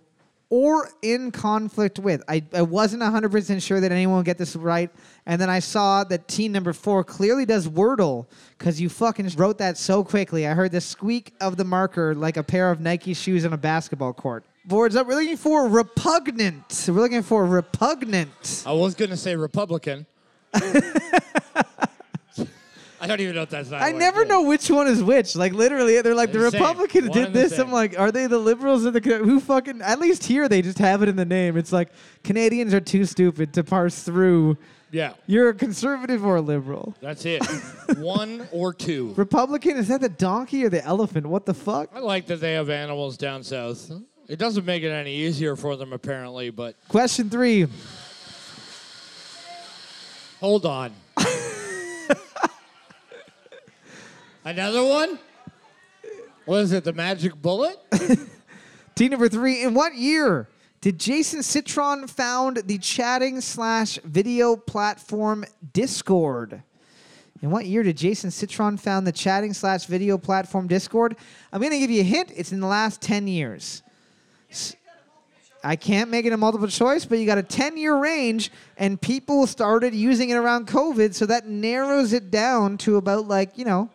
[0.51, 2.21] or in conflict with?
[2.27, 4.91] I, I wasn't 100% sure that anyone would get this right.
[5.25, 8.27] And then I saw that team number four clearly does Wordle
[8.57, 10.45] because you fucking wrote that so quickly.
[10.45, 13.57] I heard the squeak of the marker like a pair of Nike shoes on a
[13.57, 14.43] basketball court.
[14.65, 15.07] Boards up.
[15.07, 16.85] We're looking for repugnant.
[16.87, 18.63] We're looking for repugnant.
[18.67, 20.05] I was gonna say Republican.
[23.01, 23.81] I don't even know if that's not.
[23.81, 25.35] I never know which one is which.
[25.35, 26.61] Like literally, they're like the They're the same.
[26.61, 27.51] Republicans One did and the this.
[27.53, 27.71] I'm same.
[27.71, 29.81] like, are they the liberals or the who fucking?
[29.81, 31.57] At least here they just have it in the name.
[31.57, 31.89] It's like
[32.23, 34.57] Canadians are too stupid to parse through.
[34.93, 36.93] Yeah, You're a conservative or a liberal.
[37.01, 37.41] that's it.
[37.97, 39.13] One or two.
[39.15, 41.25] Republican is that the donkey or the elephant?
[41.25, 41.89] What the fuck?
[41.95, 43.89] I like that they have animals down south.
[44.27, 47.67] It doesn't make it any easier for them apparently, but Question three.
[50.41, 50.91] hold on.
[54.43, 55.19] Another one?
[56.45, 56.83] What is it?
[56.83, 57.77] The magic bullet?
[58.95, 59.61] Team number three.
[59.61, 60.47] In what year
[60.81, 66.63] did Jason Citron found the chatting slash video platform Discord?
[67.43, 71.17] In what year did Jason Citron found the chatting slash video platform Discord?
[71.53, 72.31] I'm going to give you a hint.
[72.35, 73.83] It's in the last 10 years.
[75.63, 78.99] I can't make it a multiple choice, but you got a 10 year range, and
[78.99, 83.65] people started using it around COVID, so that narrows it down to about like, you
[83.65, 83.91] know,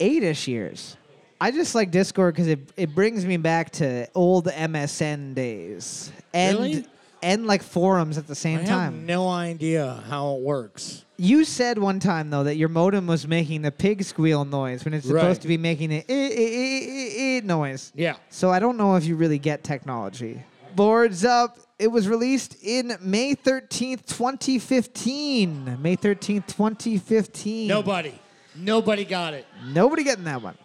[0.00, 0.96] eight ish years.
[1.40, 6.58] I just like Discord because it, it brings me back to old MSN days and
[6.58, 6.86] Really?
[7.22, 9.06] and like forums at the same I have time.
[9.06, 11.04] no idea how it works.
[11.18, 14.94] You said one time though that your modem was making the pig squeal noise when
[14.94, 15.40] it's supposed Right.
[15.42, 17.92] to be making the eh, eh, eh, eh, eh noise.
[17.94, 18.16] Yeah.
[18.30, 20.42] So I don't know if you really get technology.
[20.74, 21.58] Boards up.
[21.78, 25.78] It was released in May 13th, 2015.
[25.82, 27.68] May 13th, 2015.
[27.68, 28.14] Nobody.
[28.58, 29.46] Nobody got it.
[29.68, 30.56] Nobody getting that one.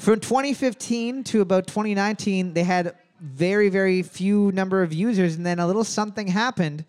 [0.00, 5.58] From 2015 to about 2019, they had very, very few number of users, and then
[5.58, 6.84] a little something happened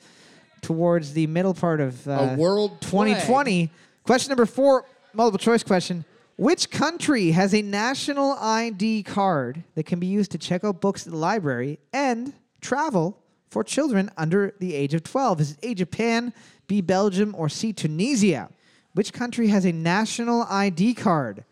[0.62, 3.70] towards the middle part of uh, A world 2020.
[4.04, 6.04] Question number four, multiple choice question.
[6.38, 11.06] Which country has a national ID card that can be used to check out books
[11.06, 13.18] at the library and travel
[13.50, 15.40] for children under the age of 12?
[15.42, 16.34] Is it A, Japan,
[16.68, 18.50] B, Belgium, or C, Tunisia?
[18.96, 21.44] Which country has a national ID card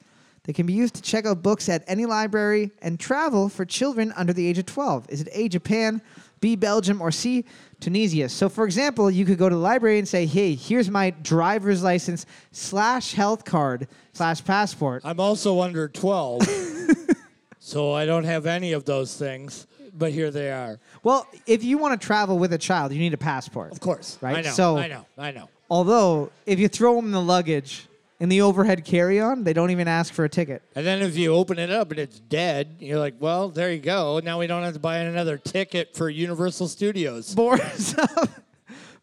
[0.43, 4.13] that can be used to check out books at any library and travel for children
[4.15, 5.07] under the age of 12?
[5.09, 6.01] Is it A, Japan,
[6.39, 7.43] B, Belgium, or C,
[7.81, 8.29] Tunisia?
[8.29, 11.83] So, for example, you could go to the library and say, hey, here's my driver's
[11.83, 15.01] license slash health card slash passport.
[15.03, 16.43] I'm also under 12,
[17.59, 20.79] so I don't have any of those things, but here they are.
[21.03, 23.73] Well, if you want to travel with a child, you need a passport.
[23.73, 24.17] Of course.
[24.21, 24.51] Right, I know.
[24.51, 25.05] so- I know.
[25.17, 25.49] I know.
[25.73, 27.87] Although, if you throw them the luggage
[28.19, 30.61] in the overhead carry on, they don't even ask for a ticket.
[30.75, 33.79] And then if you open it up and it's dead, you're like, well, there you
[33.79, 34.21] go.
[34.23, 37.33] Now we don't have to buy another ticket for Universal Studios.
[37.33, 38.29] Boards up.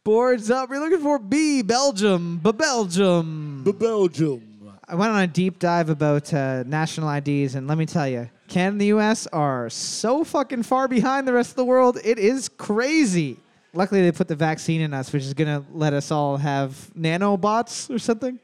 [0.05, 0.71] Boards up.
[0.71, 2.39] We're looking for B, Belgium.
[2.39, 3.65] B, Belgium.
[3.65, 4.43] Belgium.
[4.87, 8.31] I went on a deep dive about uh, national IDs, and let me tell you,
[8.47, 9.27] Canada and the U.S.
[9.33, 11.99] are so fucking far behind the rest of the world.
[12.05, 13.39] It is crazy.
[13.73, 17.89] Luckily, they put the vaccine in us, which is gonna let us all have nanobots
[17.95, 18.39] or something.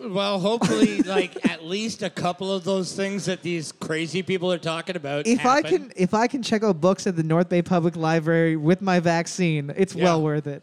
[0.00, 4.58] Well, hopefully, like at least a couple of those things that these crazy people are
[4.58, 5.26] talking about.
[5.26, 8.56] If I can, if I can check out books at the North Bay Public Library
[8.56, 10.04] with my vaccine, it's Yeah.
[10.04, 10.62] well worth it.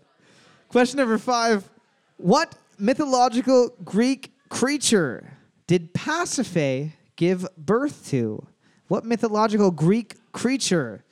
[0.69, 1.69] Question number five:
[2.17, 5.37] What mythological Greek creature
[5.67, 8.45] did Pasiphae give birth to?
[8.87, 11.03] What mythological Greek creature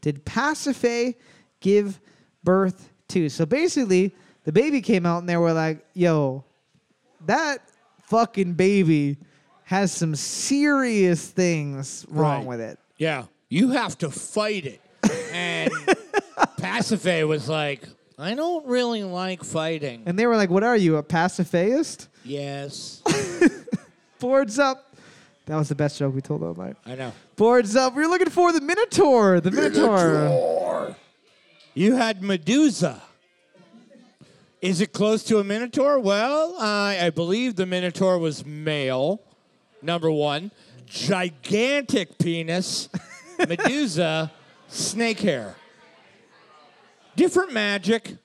[0.00, 1.14] did Pasiphae
[1.60, 2.00] give
[2.44, 3.28] birth to?
[3.28, 4.14] So basically,
[4.44, 6.44] the baby came out and they were like, "Yo,
[7.26, 7.60] that
[8.04, 9.16] fucking baby
[9.64, 12.46] has some serious things wrong Right.
[12.46, 12.78] with it.
[12.98, 14.80] Yeah, you have to fight it.
[15.32, 15.70] And
[16.58, 17.88] Pasiphae was like,
[18.18, 20.02] I don't really like fighting.
[20.06, 23.02] And they were like, "What are you, a pacifist?" Yes,
[24.20, 24.94] Boards up.
[25.46, 26.76] That was the best joke we told all night.
[26.86, 27.12] I know.
[27.34, 27.96] Boards up.
[27.96, 29.40] We are looking for the Minotaur.
[29.40, 30.28] The Minotaur.
[31.74, 33.02] You had Medusa.
[34.60, 35.98] Is it close to a Minotaur?
[35.98, 39.20] Well, I, I believe the Minotaur was male,
[39.80, 40.50] number one.
[40.86, 42.88] Gigantic penis.
[43.48, 44.30] Medusa,
[44.68, 45.56] snake hair.
[47.16, 48.16] Different magic.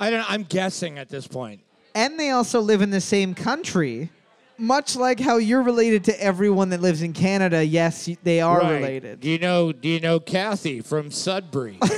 [0.00, 0.28] I don't.
[0.30, 1.60] I'm guessing at this point.
[1.94, 4.10] And they also live in the same country.
[4.56, 8.74] Much like how you're related to everyone that lives in Canada, yes, they are Right.
[8.76, 9.20] related.
[9.20, 9.72] Do you know?
[9.72, 11.78] Do you know Kathy from Sudbury?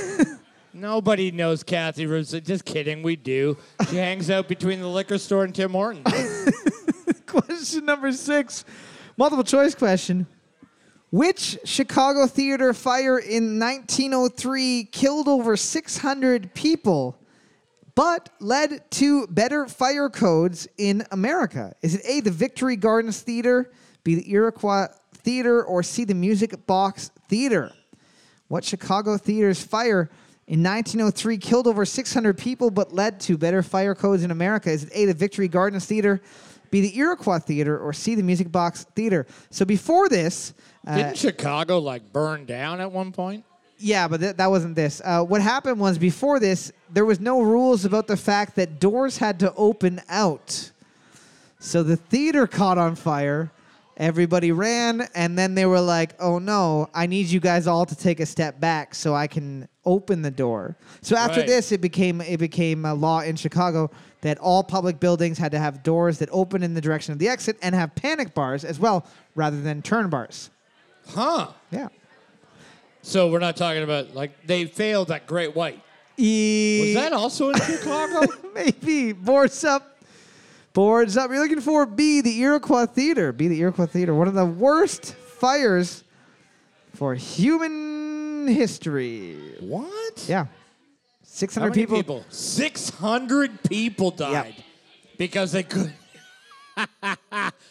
[0.75, 2.21] Nobody knows Kathy from.
[2.43, 3.01] Just kidding.
[3.01, 3.55] We do.
[3.89, 6.05] She hangs out between the liquor store and Tim Hortons.
[7.25, 8.65] question number six,
[9.15, 10.27] multiple choice question.
[11.11, 17.17] Which Chicago theater fire in 1903 killed over 600 people,
[17.95, 21.73] but led to better fire codes in America?
[21.81, 23.71] Is it A, the Victory Gardens Theater,
[24.03, 27.71] B, the Iroquois Theater, or C, the Music Box Theater?
[28.49, 30.09] What Chicago theater's fire
[30.47, 34.69] in 1903 killed over 600 people but led to better fire codes in America?
[34.69, 36.21] Is it A, the Victory Gardens Theater,
[36.71, 39.25] B, the Iroquois Theater, or C, the Music Box Theater?
[39.49, 40.53] So before this,
[40.85, 43.43] uh, Didn't Chicago like burn down at one point?
[43.77, 45.01] yeah, but th- that wasn't this.
[45.03, 49.17] Uh, what happened was before this, there was no rules about the fact that doors
[49.17, 50.71] had to open out.
[51.59, 53.51] So the theater caught on fire.
[53.97, 56.89] Everybody ran, and then they were like, "Oh no!
[56.93, 60.31] I need you guys all to take a step back so I can open the
[60.31, 61.47] door." So after Right.
[61.47, 63.89] this, it became it became a law in Chicago
[64.19, 67.29] that all public buildings had to have doors that open in the direction of the
[67.29, 70.49] exit and have panic bars as well, rather than turn bars.
[71.07, 71.47] Huh.
[71.71, 71.87] Yeah.
[73.01, 75.79] So we're not talking about like they failed at Great White.
[76.17, 78.25] Was that also in Chicago?
[78.53, 79.13] Maybe.
[79.13, 79.94] Boards up.
[80.75, 81.31] Boards up.
[81.31, 83.31] You're looking for B, the Iroquois Theater.
[83.31, 84.13] B, the Iroquois Theater.
[84.13, 86.03] One of the worst fires
[86.93, 89.37] for human history.
[89.61, 90.25] what?
[90.27, 90.43] Yeah.
[90.43, 90.49] How
[91.23, 91.97] 600 many people.
[91.97, 92.25] people?
[92.29, 94.55] Six hundred people died
[95.17, 95.93] because they could.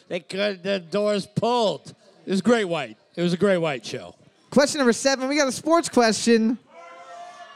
[0.09, 0.62] they could.
[0.62, 1.94] The doors pulled.
[2.24, 2.96] It was Great White.
[3.16, 4.14] It was a Great White show.
[4.48, 5.28] Question number seven.
[5.28, 6.59] We got a sports question.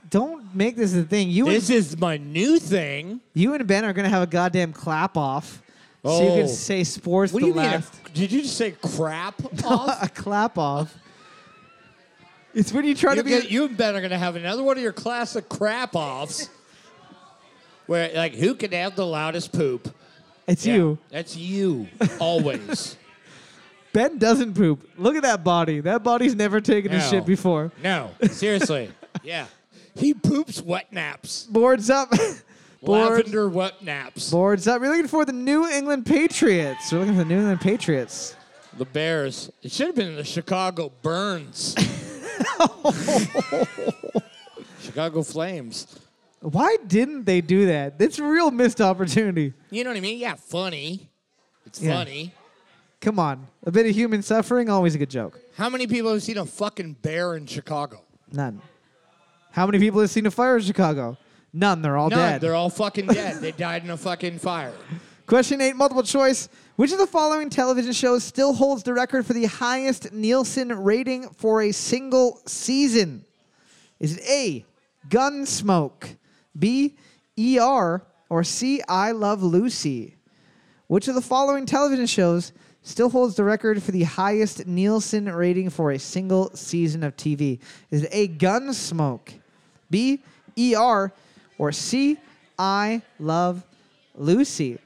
[0.10, 1.30] Don't make this a thing.
[1.30, 3.22] You and This is my new thing.
[3.34, 5.62] you and Ben are gonna have a goddamn clap off.
[6.04, 6.36] So you Oh.
[6.38, 7.64] can say sports What the do you mean?
[7.72, 7.94] last.
[8.06, 9.36] a- did you just say crap
[9.66, 10.04] off?
[10.04, 10.94] a clap off.
[12.54, 13.30] It's when you try you, to be.
[13.30, 16.50] get, you and Ben are gonna have another one of your classic crap offs.
[17.88, 19.94] Where like who can have the loudest poop?
[20.48, 20.98] it's Yeah, you.
[21.10, 21.88] That's you
[22.20, 22.98] always.
[23.94, 24.88] Ben doesn't poop.
[24.98, 25.82] Look at that body.
[25.82, 27.04] That body's never taken a No.
[27.10, 27.72] shit before.
[27.84, 28.92] no, seriously.
[29.24, 29.46] Yeah.
[29.94, 31.44] He poops wet naps.
[31.44, 32.10] Boards up.
[32.82, 34.32] Boards, Lavender wet naps.
[34.32, 34.82] boards up.
[34.82, 36.92] We're looking for the New England Patriots.
[36.92, 38.36] We're looking for the New England Patriots.
[38.78, 39.52] The Bears.
[39.62, 41.76] It should have been the Chicago Burns.
[44.82, 45.88] Chicago Flames.
[46.42, 47.96] Why didn't they do that?
[48.00, 49.54] It's a real missed opportunity.
[49.70, 50.18] You know what I mean?
[50.18, 51.10] Yeah, funny.
[51.66, 51.96] It's Yeah.
[51.98, 52.34] funny.
[53.00, 53.48] Come on.
[53.66, 55.40] A bit of human suffering, always a good joke.
[55.56, 58.02] How many people have seen a fucking bear in Chicago?
[58.32, 58.62] None.
[59.52, 61.18] How many people have seen a fire in Chicago?
[61.54, 61.82] None.
[61.82, 62.18] They're all None.
[62.20, 62.42] dead.
[62.42, 63.42] They're all fucking dead.
[63.42, 64.74] they died in a fucking fire.
[65.28, 66.50] Question eight, multiple choice.
[66.78, 71.30] Which of the following television shows still holds the record for the highest Nielsen rating
[71.30, 73.26] for a single season?
[74.00, 74.66] Is it A,
[75.10, 76.16] Gunsmoke,
[76.58, 76.96] B,
[77.38, 80.16] ER, or C, I Love Lucy?
[80.88, 82.54] Which of the following television shows
[82.84, 87.60] still holds the record for the highest Nielsen rating for a single season of TV?
[87.92, 89.34] Is it A, Gunsmoke,
[89.90, 90.24] B,
[90.58, 91.12] ER,
[91.58, 92.18] or C,
[92.58, 93.66] I Love
[94.16, 94.80] Lucy?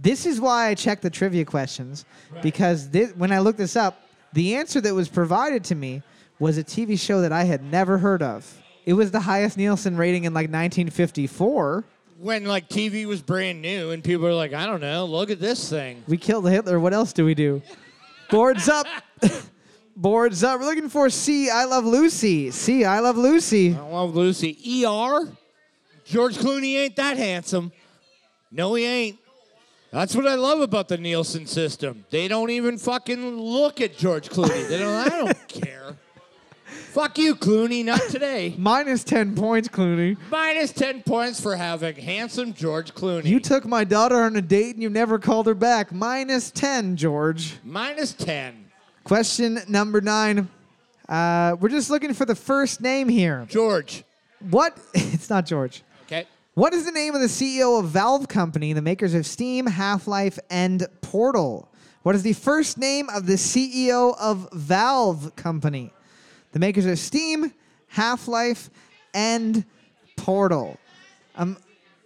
[0.00, 2.04] This is why I check the trivia questions
[2.42, 4.00] because thi- when I looked this up,
[4.32, 6.02] the answer that was provided to me
[6.38, 8.60] was a TV show that I had never heard of.
[8.84, 11.84] It was the highest Nielsen rating in like 1954.
[12.18, 15.38] When like TV was brand new and people were like, I don't know, look at
[15.40, 16.02] this thing.
[16.08, 16.80] We killed Hitler.
[16.80, 17.62] What else do we do?
[18.30, 18.86] Boards up.
[19.96, 20.58] Boards up.
[20.58, 21.50] We're looking for C.
[21.50, 22.50] I love Lucy.
[22.50, 22.84] C.
[22.84, 23.74] I love Lucy.
[23.74, 24.84] I love Lucy.
[24.84, 25.28] ER?
[26.04, 27.70] George Clooney ain't that handsome.
[28.50, 29.18] No, he ain't.
[29.92, 32.06] That's what I love about the Nielsen system.
[32.08, 34.66] They don't even fucking look at George Clooney.
[34.66, 34.94] They don't.
[34.94, 35.96] I don't care.
[36.64, 37.84] Fuck you, Clooney.
[37.84, 38.54] Not today.
[38.58, 40.16] Minus 10 points, Clooney.
[40.30, 43.26] Minus ten points for having handsome George Clooney.
[43.26, 45.92] You took my daughter on a date and you never called her back.
[45.92, 47.56] Minus 10, George.
[47.62, 48.70] Minus ten.
[49.04, 50.48] Question number nine.
[51.06, 53.46] Uh, we're just looking for the first name here.
[53.48, 54.04] George.
[54.50, 54.78] What?
[54.94, 55.82] It's not George.
[56.54, 60.06] What is the name of the CEO of Valve Company, the makers of Steam, Half
[60.06, 61.72] Life, and Portal?
[62.02, 65.94] What is the first name of the CEO of Valve Company,
[66.52, 67.54] the makers of Steam,
[67.86, 68.68] Half Life,
[69.14, 69.64] and
[70.16, 70.78] Portal?
[71.34, 71.56] I'm,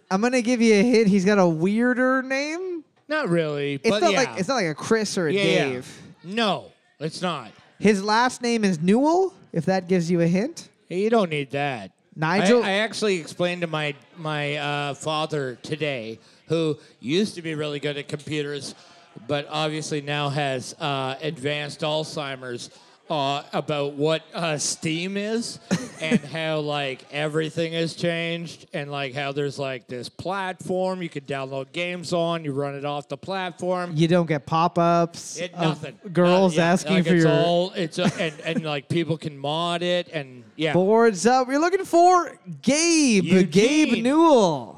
[0.09, 1.09] I'm gonna give you a hint.
[1.09, 2.85] He's got a weirder name.
[3.09, 4.17] Not really, It's but not yeah.
[4.19, 5.65] like it's not like a Chris or a yeah, yeah.
[5.65, 6.01] Dave.
[6.23, 6.71] No,
[7.01, 7.51] it's not.
[7.79, 9.33] His last name is Newell.
[9.51, 10.69] If that gives you a hint.
[10.87, 11.91] You don't need that.
[12.17, 17.53] Nigel- I, I actually explained to my my uh, father today, who used to be
[17.53, 18.73] really good at computers,
[19.27, 22.71] but obviously now has uh, advanced Alzheimer's,
[23.09, 25.59] uh, about what uh, Steam is
[26.01, 31.23] and how like everything has changed and like how there's like this platform you can
[31.23, 33.91] download games on, you run it off the platform.
[33.95, 35.37] You don't get pop-ups.
[35.37, 35.97] It, nothing.
[36.11, 39.37] Girls yeah, asking like for it's your all it's uh, and and like people can
[39.37, 40.73] mod it and yeah.
[40.73, 41.47] boards up.
[41.47, 43.23] We're looking for Gabe.
[43.23, 43.49] Eugene.
[43.49, 44.77] Gabe Newell.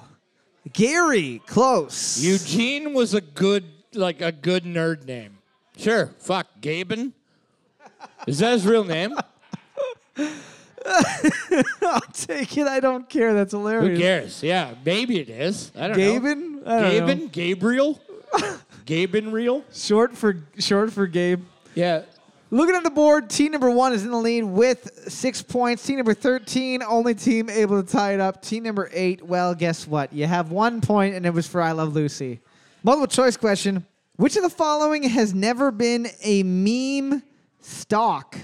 [0.74, 2.20] Gary, close.
[2.22, 5.38] Eugene was a good, like a good nerd name.
[5.78, 7.14] Sure, fuck, Gaben.
[8.28, 9.16] Is that his real name?
[10.86, 12.68] I'll take it.
[12.68, 13.34] I don't care.
[13.34, 13.98] That's hilarious.
[13.98, 14.44] Who cares?
[14.44, 15.72] Yeah, maybe it is.
[15.76, 16.04] I don't know.
[16.04, 16.68] Gaben?
[16.68, 17.16] I don't know.
[17.16, 17.32] Gaben?
[17.32, 18.02] Gabriel?
[18.86, 19.64] Gaben real?
[19.74, 21.44] Short for short for Gabe.
[21.76, 22.04] Yeah.
[22.52, 25.86] Looking at the board, team number one is in the lead with six points.
[25.86, 28.42] Team number 13, only team able to tie it up.
[28.42, 30.12] Team number eight, well, guess what?
[30.12, 32.40] You have one point, and it was for I Love Lucy.
[32.82, 33.86] Multiple choice question
[34.16, 37.22] Which of the following has never been a meme
[37.62, 38.38] stock?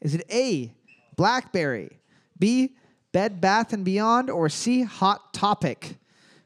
[0.00, 0.72] Is it A,
[1.16, 1.98] Blackberry,
[2.38, 2.74] B,
[3.12, 5.96] Bed Bath and Beyond, or C, Hot Topic?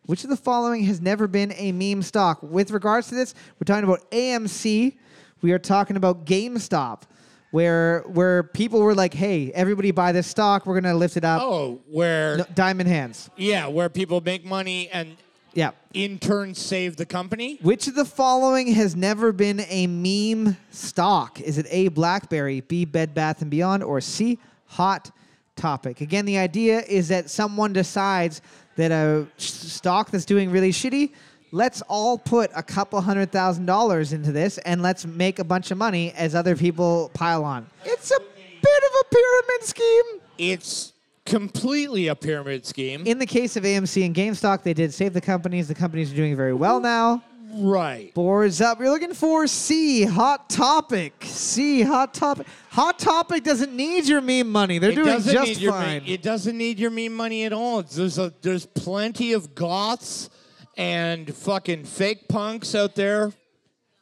[0.06, 2.42] Which of the following has never been a meme stock?
[2.42, 4.96] With regards to this, we're talking about AMC.
[5.42, 7.02] We are talking about GameStop,
[7.50, 10.66] where where people were like, "Hey, everybody buy this stock.
[10.66, 13.30] We're gonna lift it up." Oh, where, No, diamond hands.
[13.36, 15.16] yeah, where people make money and
[15.54, 15.70] Yeah.
[15.94, 17.58] in turn save the company?
[17.62, 21.40] Which of the following has never been a meme stock?
[21.40, 25.10] Is it A, BlackBerry, B, Bed Bath and Beyond, or C, Hot
[25.56, 26.00] Topic?
[26.00, 28.42] Again, the idea is that someone decides
[28.76, 31.12] that a stock that's doing really shitty,
[31.52, 35.70] let's all put a couple hundred thousand dollars into this and let's make a bunch
[35.70, 37.66] of money as other people pile on.
[37.84, 40.20] It's a bit of a pyramid scheme.
[40.38, 40.92] It's
[41.30, 43.06] completely a pyramid scheme.
[43.06, 45.68] In the case of AMC and GameStop, they did save the companies.
[45.68, 47.22] The companies are doing very well now.
[47.54, 48.12] right.
[48.14, 48.78] Boards up.
[48.80, 51.14] You're looking for C, Hot Topic.
[51.22, 52.46] C, Hot Topic.
[52.70, 54.78] Hot Topic doesn't need your meme money.
[54.78, 56.02] They're It doing just need your me- fine.
[56.06, 57.82] it doesn't need your meme money at all.
[57.82, 60.30] There's a, there's plenty of goths
[60.76, 63.32] and fucking fake punks out there.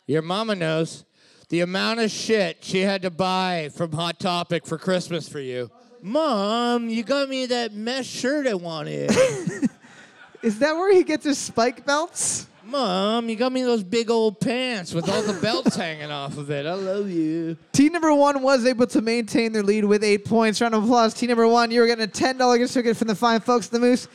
[0.06, 1.04] Your mama knows
[1.48, 5.70] the amount of shit she had to buy from Hot Topic for Christmas for you.
[6.02, 9.10] Mom, you got me that mesh shirt I wanted.
[10.42, 12.46] Is that where he gets his spike belts?
[12.64, 16.50] Mom, you got me those big old pants with all the belts hanging off of
[16.50, 16.66] it.
[16.66, 17.56] I love you.
[17.72, 20.60] Team number one was able to maintain their lead with eight points.
[20.60, 21.14] Round of applause.
[21.14, 23.72] Team number one, you were getting a $10 gift certificate from the fine folks at
[23.72, 24.06] the Moose.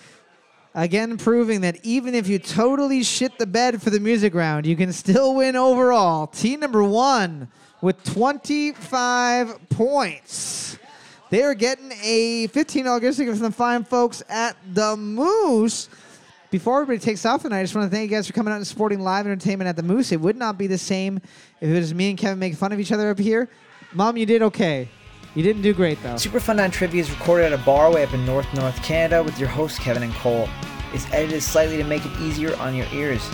[0.75, 4.75] Again, proving that even if you totally shit the bed for the music round, you
[4.75, 6.27] can still win overall.
[6.27, 7.47] Team number one
[7.81, 10.77] with 25 points.
[11.34, 15.89] They are getting a $15 gift certificate from the fine folks at the Moose.
[16.51, 18.57] Before everybody takes off tonight, I just want to thank you guys for coming out
[18.57, 20.11] and supporting live entertainment at the Moose.
[20.11, 21.19] It would not be the same
[21.59, 23.49] if it was me and Kevin making fun of each other up here.
[23.93, 24.88] Mom, you did okay.
[25.34, 26.17] You didn't do great though.
[26.17, 29.23] Super Fun Time Trivia is recorded at a bar way up in North North Canada
[29.23, 30.47] with your hosts Kevin and Cole.
[30.93, 33.27] It's edited slightly to make it easier on your ears.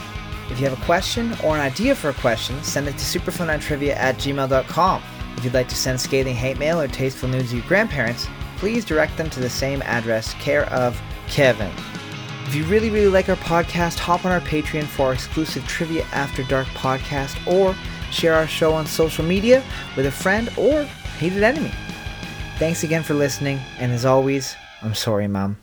[0.49, 3.93] If you have a question or an idea for a question, send it to superfuntimetrivia
[3.97, 5.03] at gmail.com.
[5.39, 8.27] If you'd like to send scathing hate mail or tasteful news to your grandparents,
[8.57, 11.71] please direct them to the same address, care of Kevin.
[12.45, 16.03] If you really, really like our podcast, hop on our Patreon for our exclusive Trivia
[16.11, 17.73] After Dark podcast or
[18.11, 19.63] share our show on social media
[19.95, 20.83] with a friend or
[21.19, 21.71] hated enemy.
[22.57, 25.55] Thanks again for listening, and as always, I'm sorry, Mom.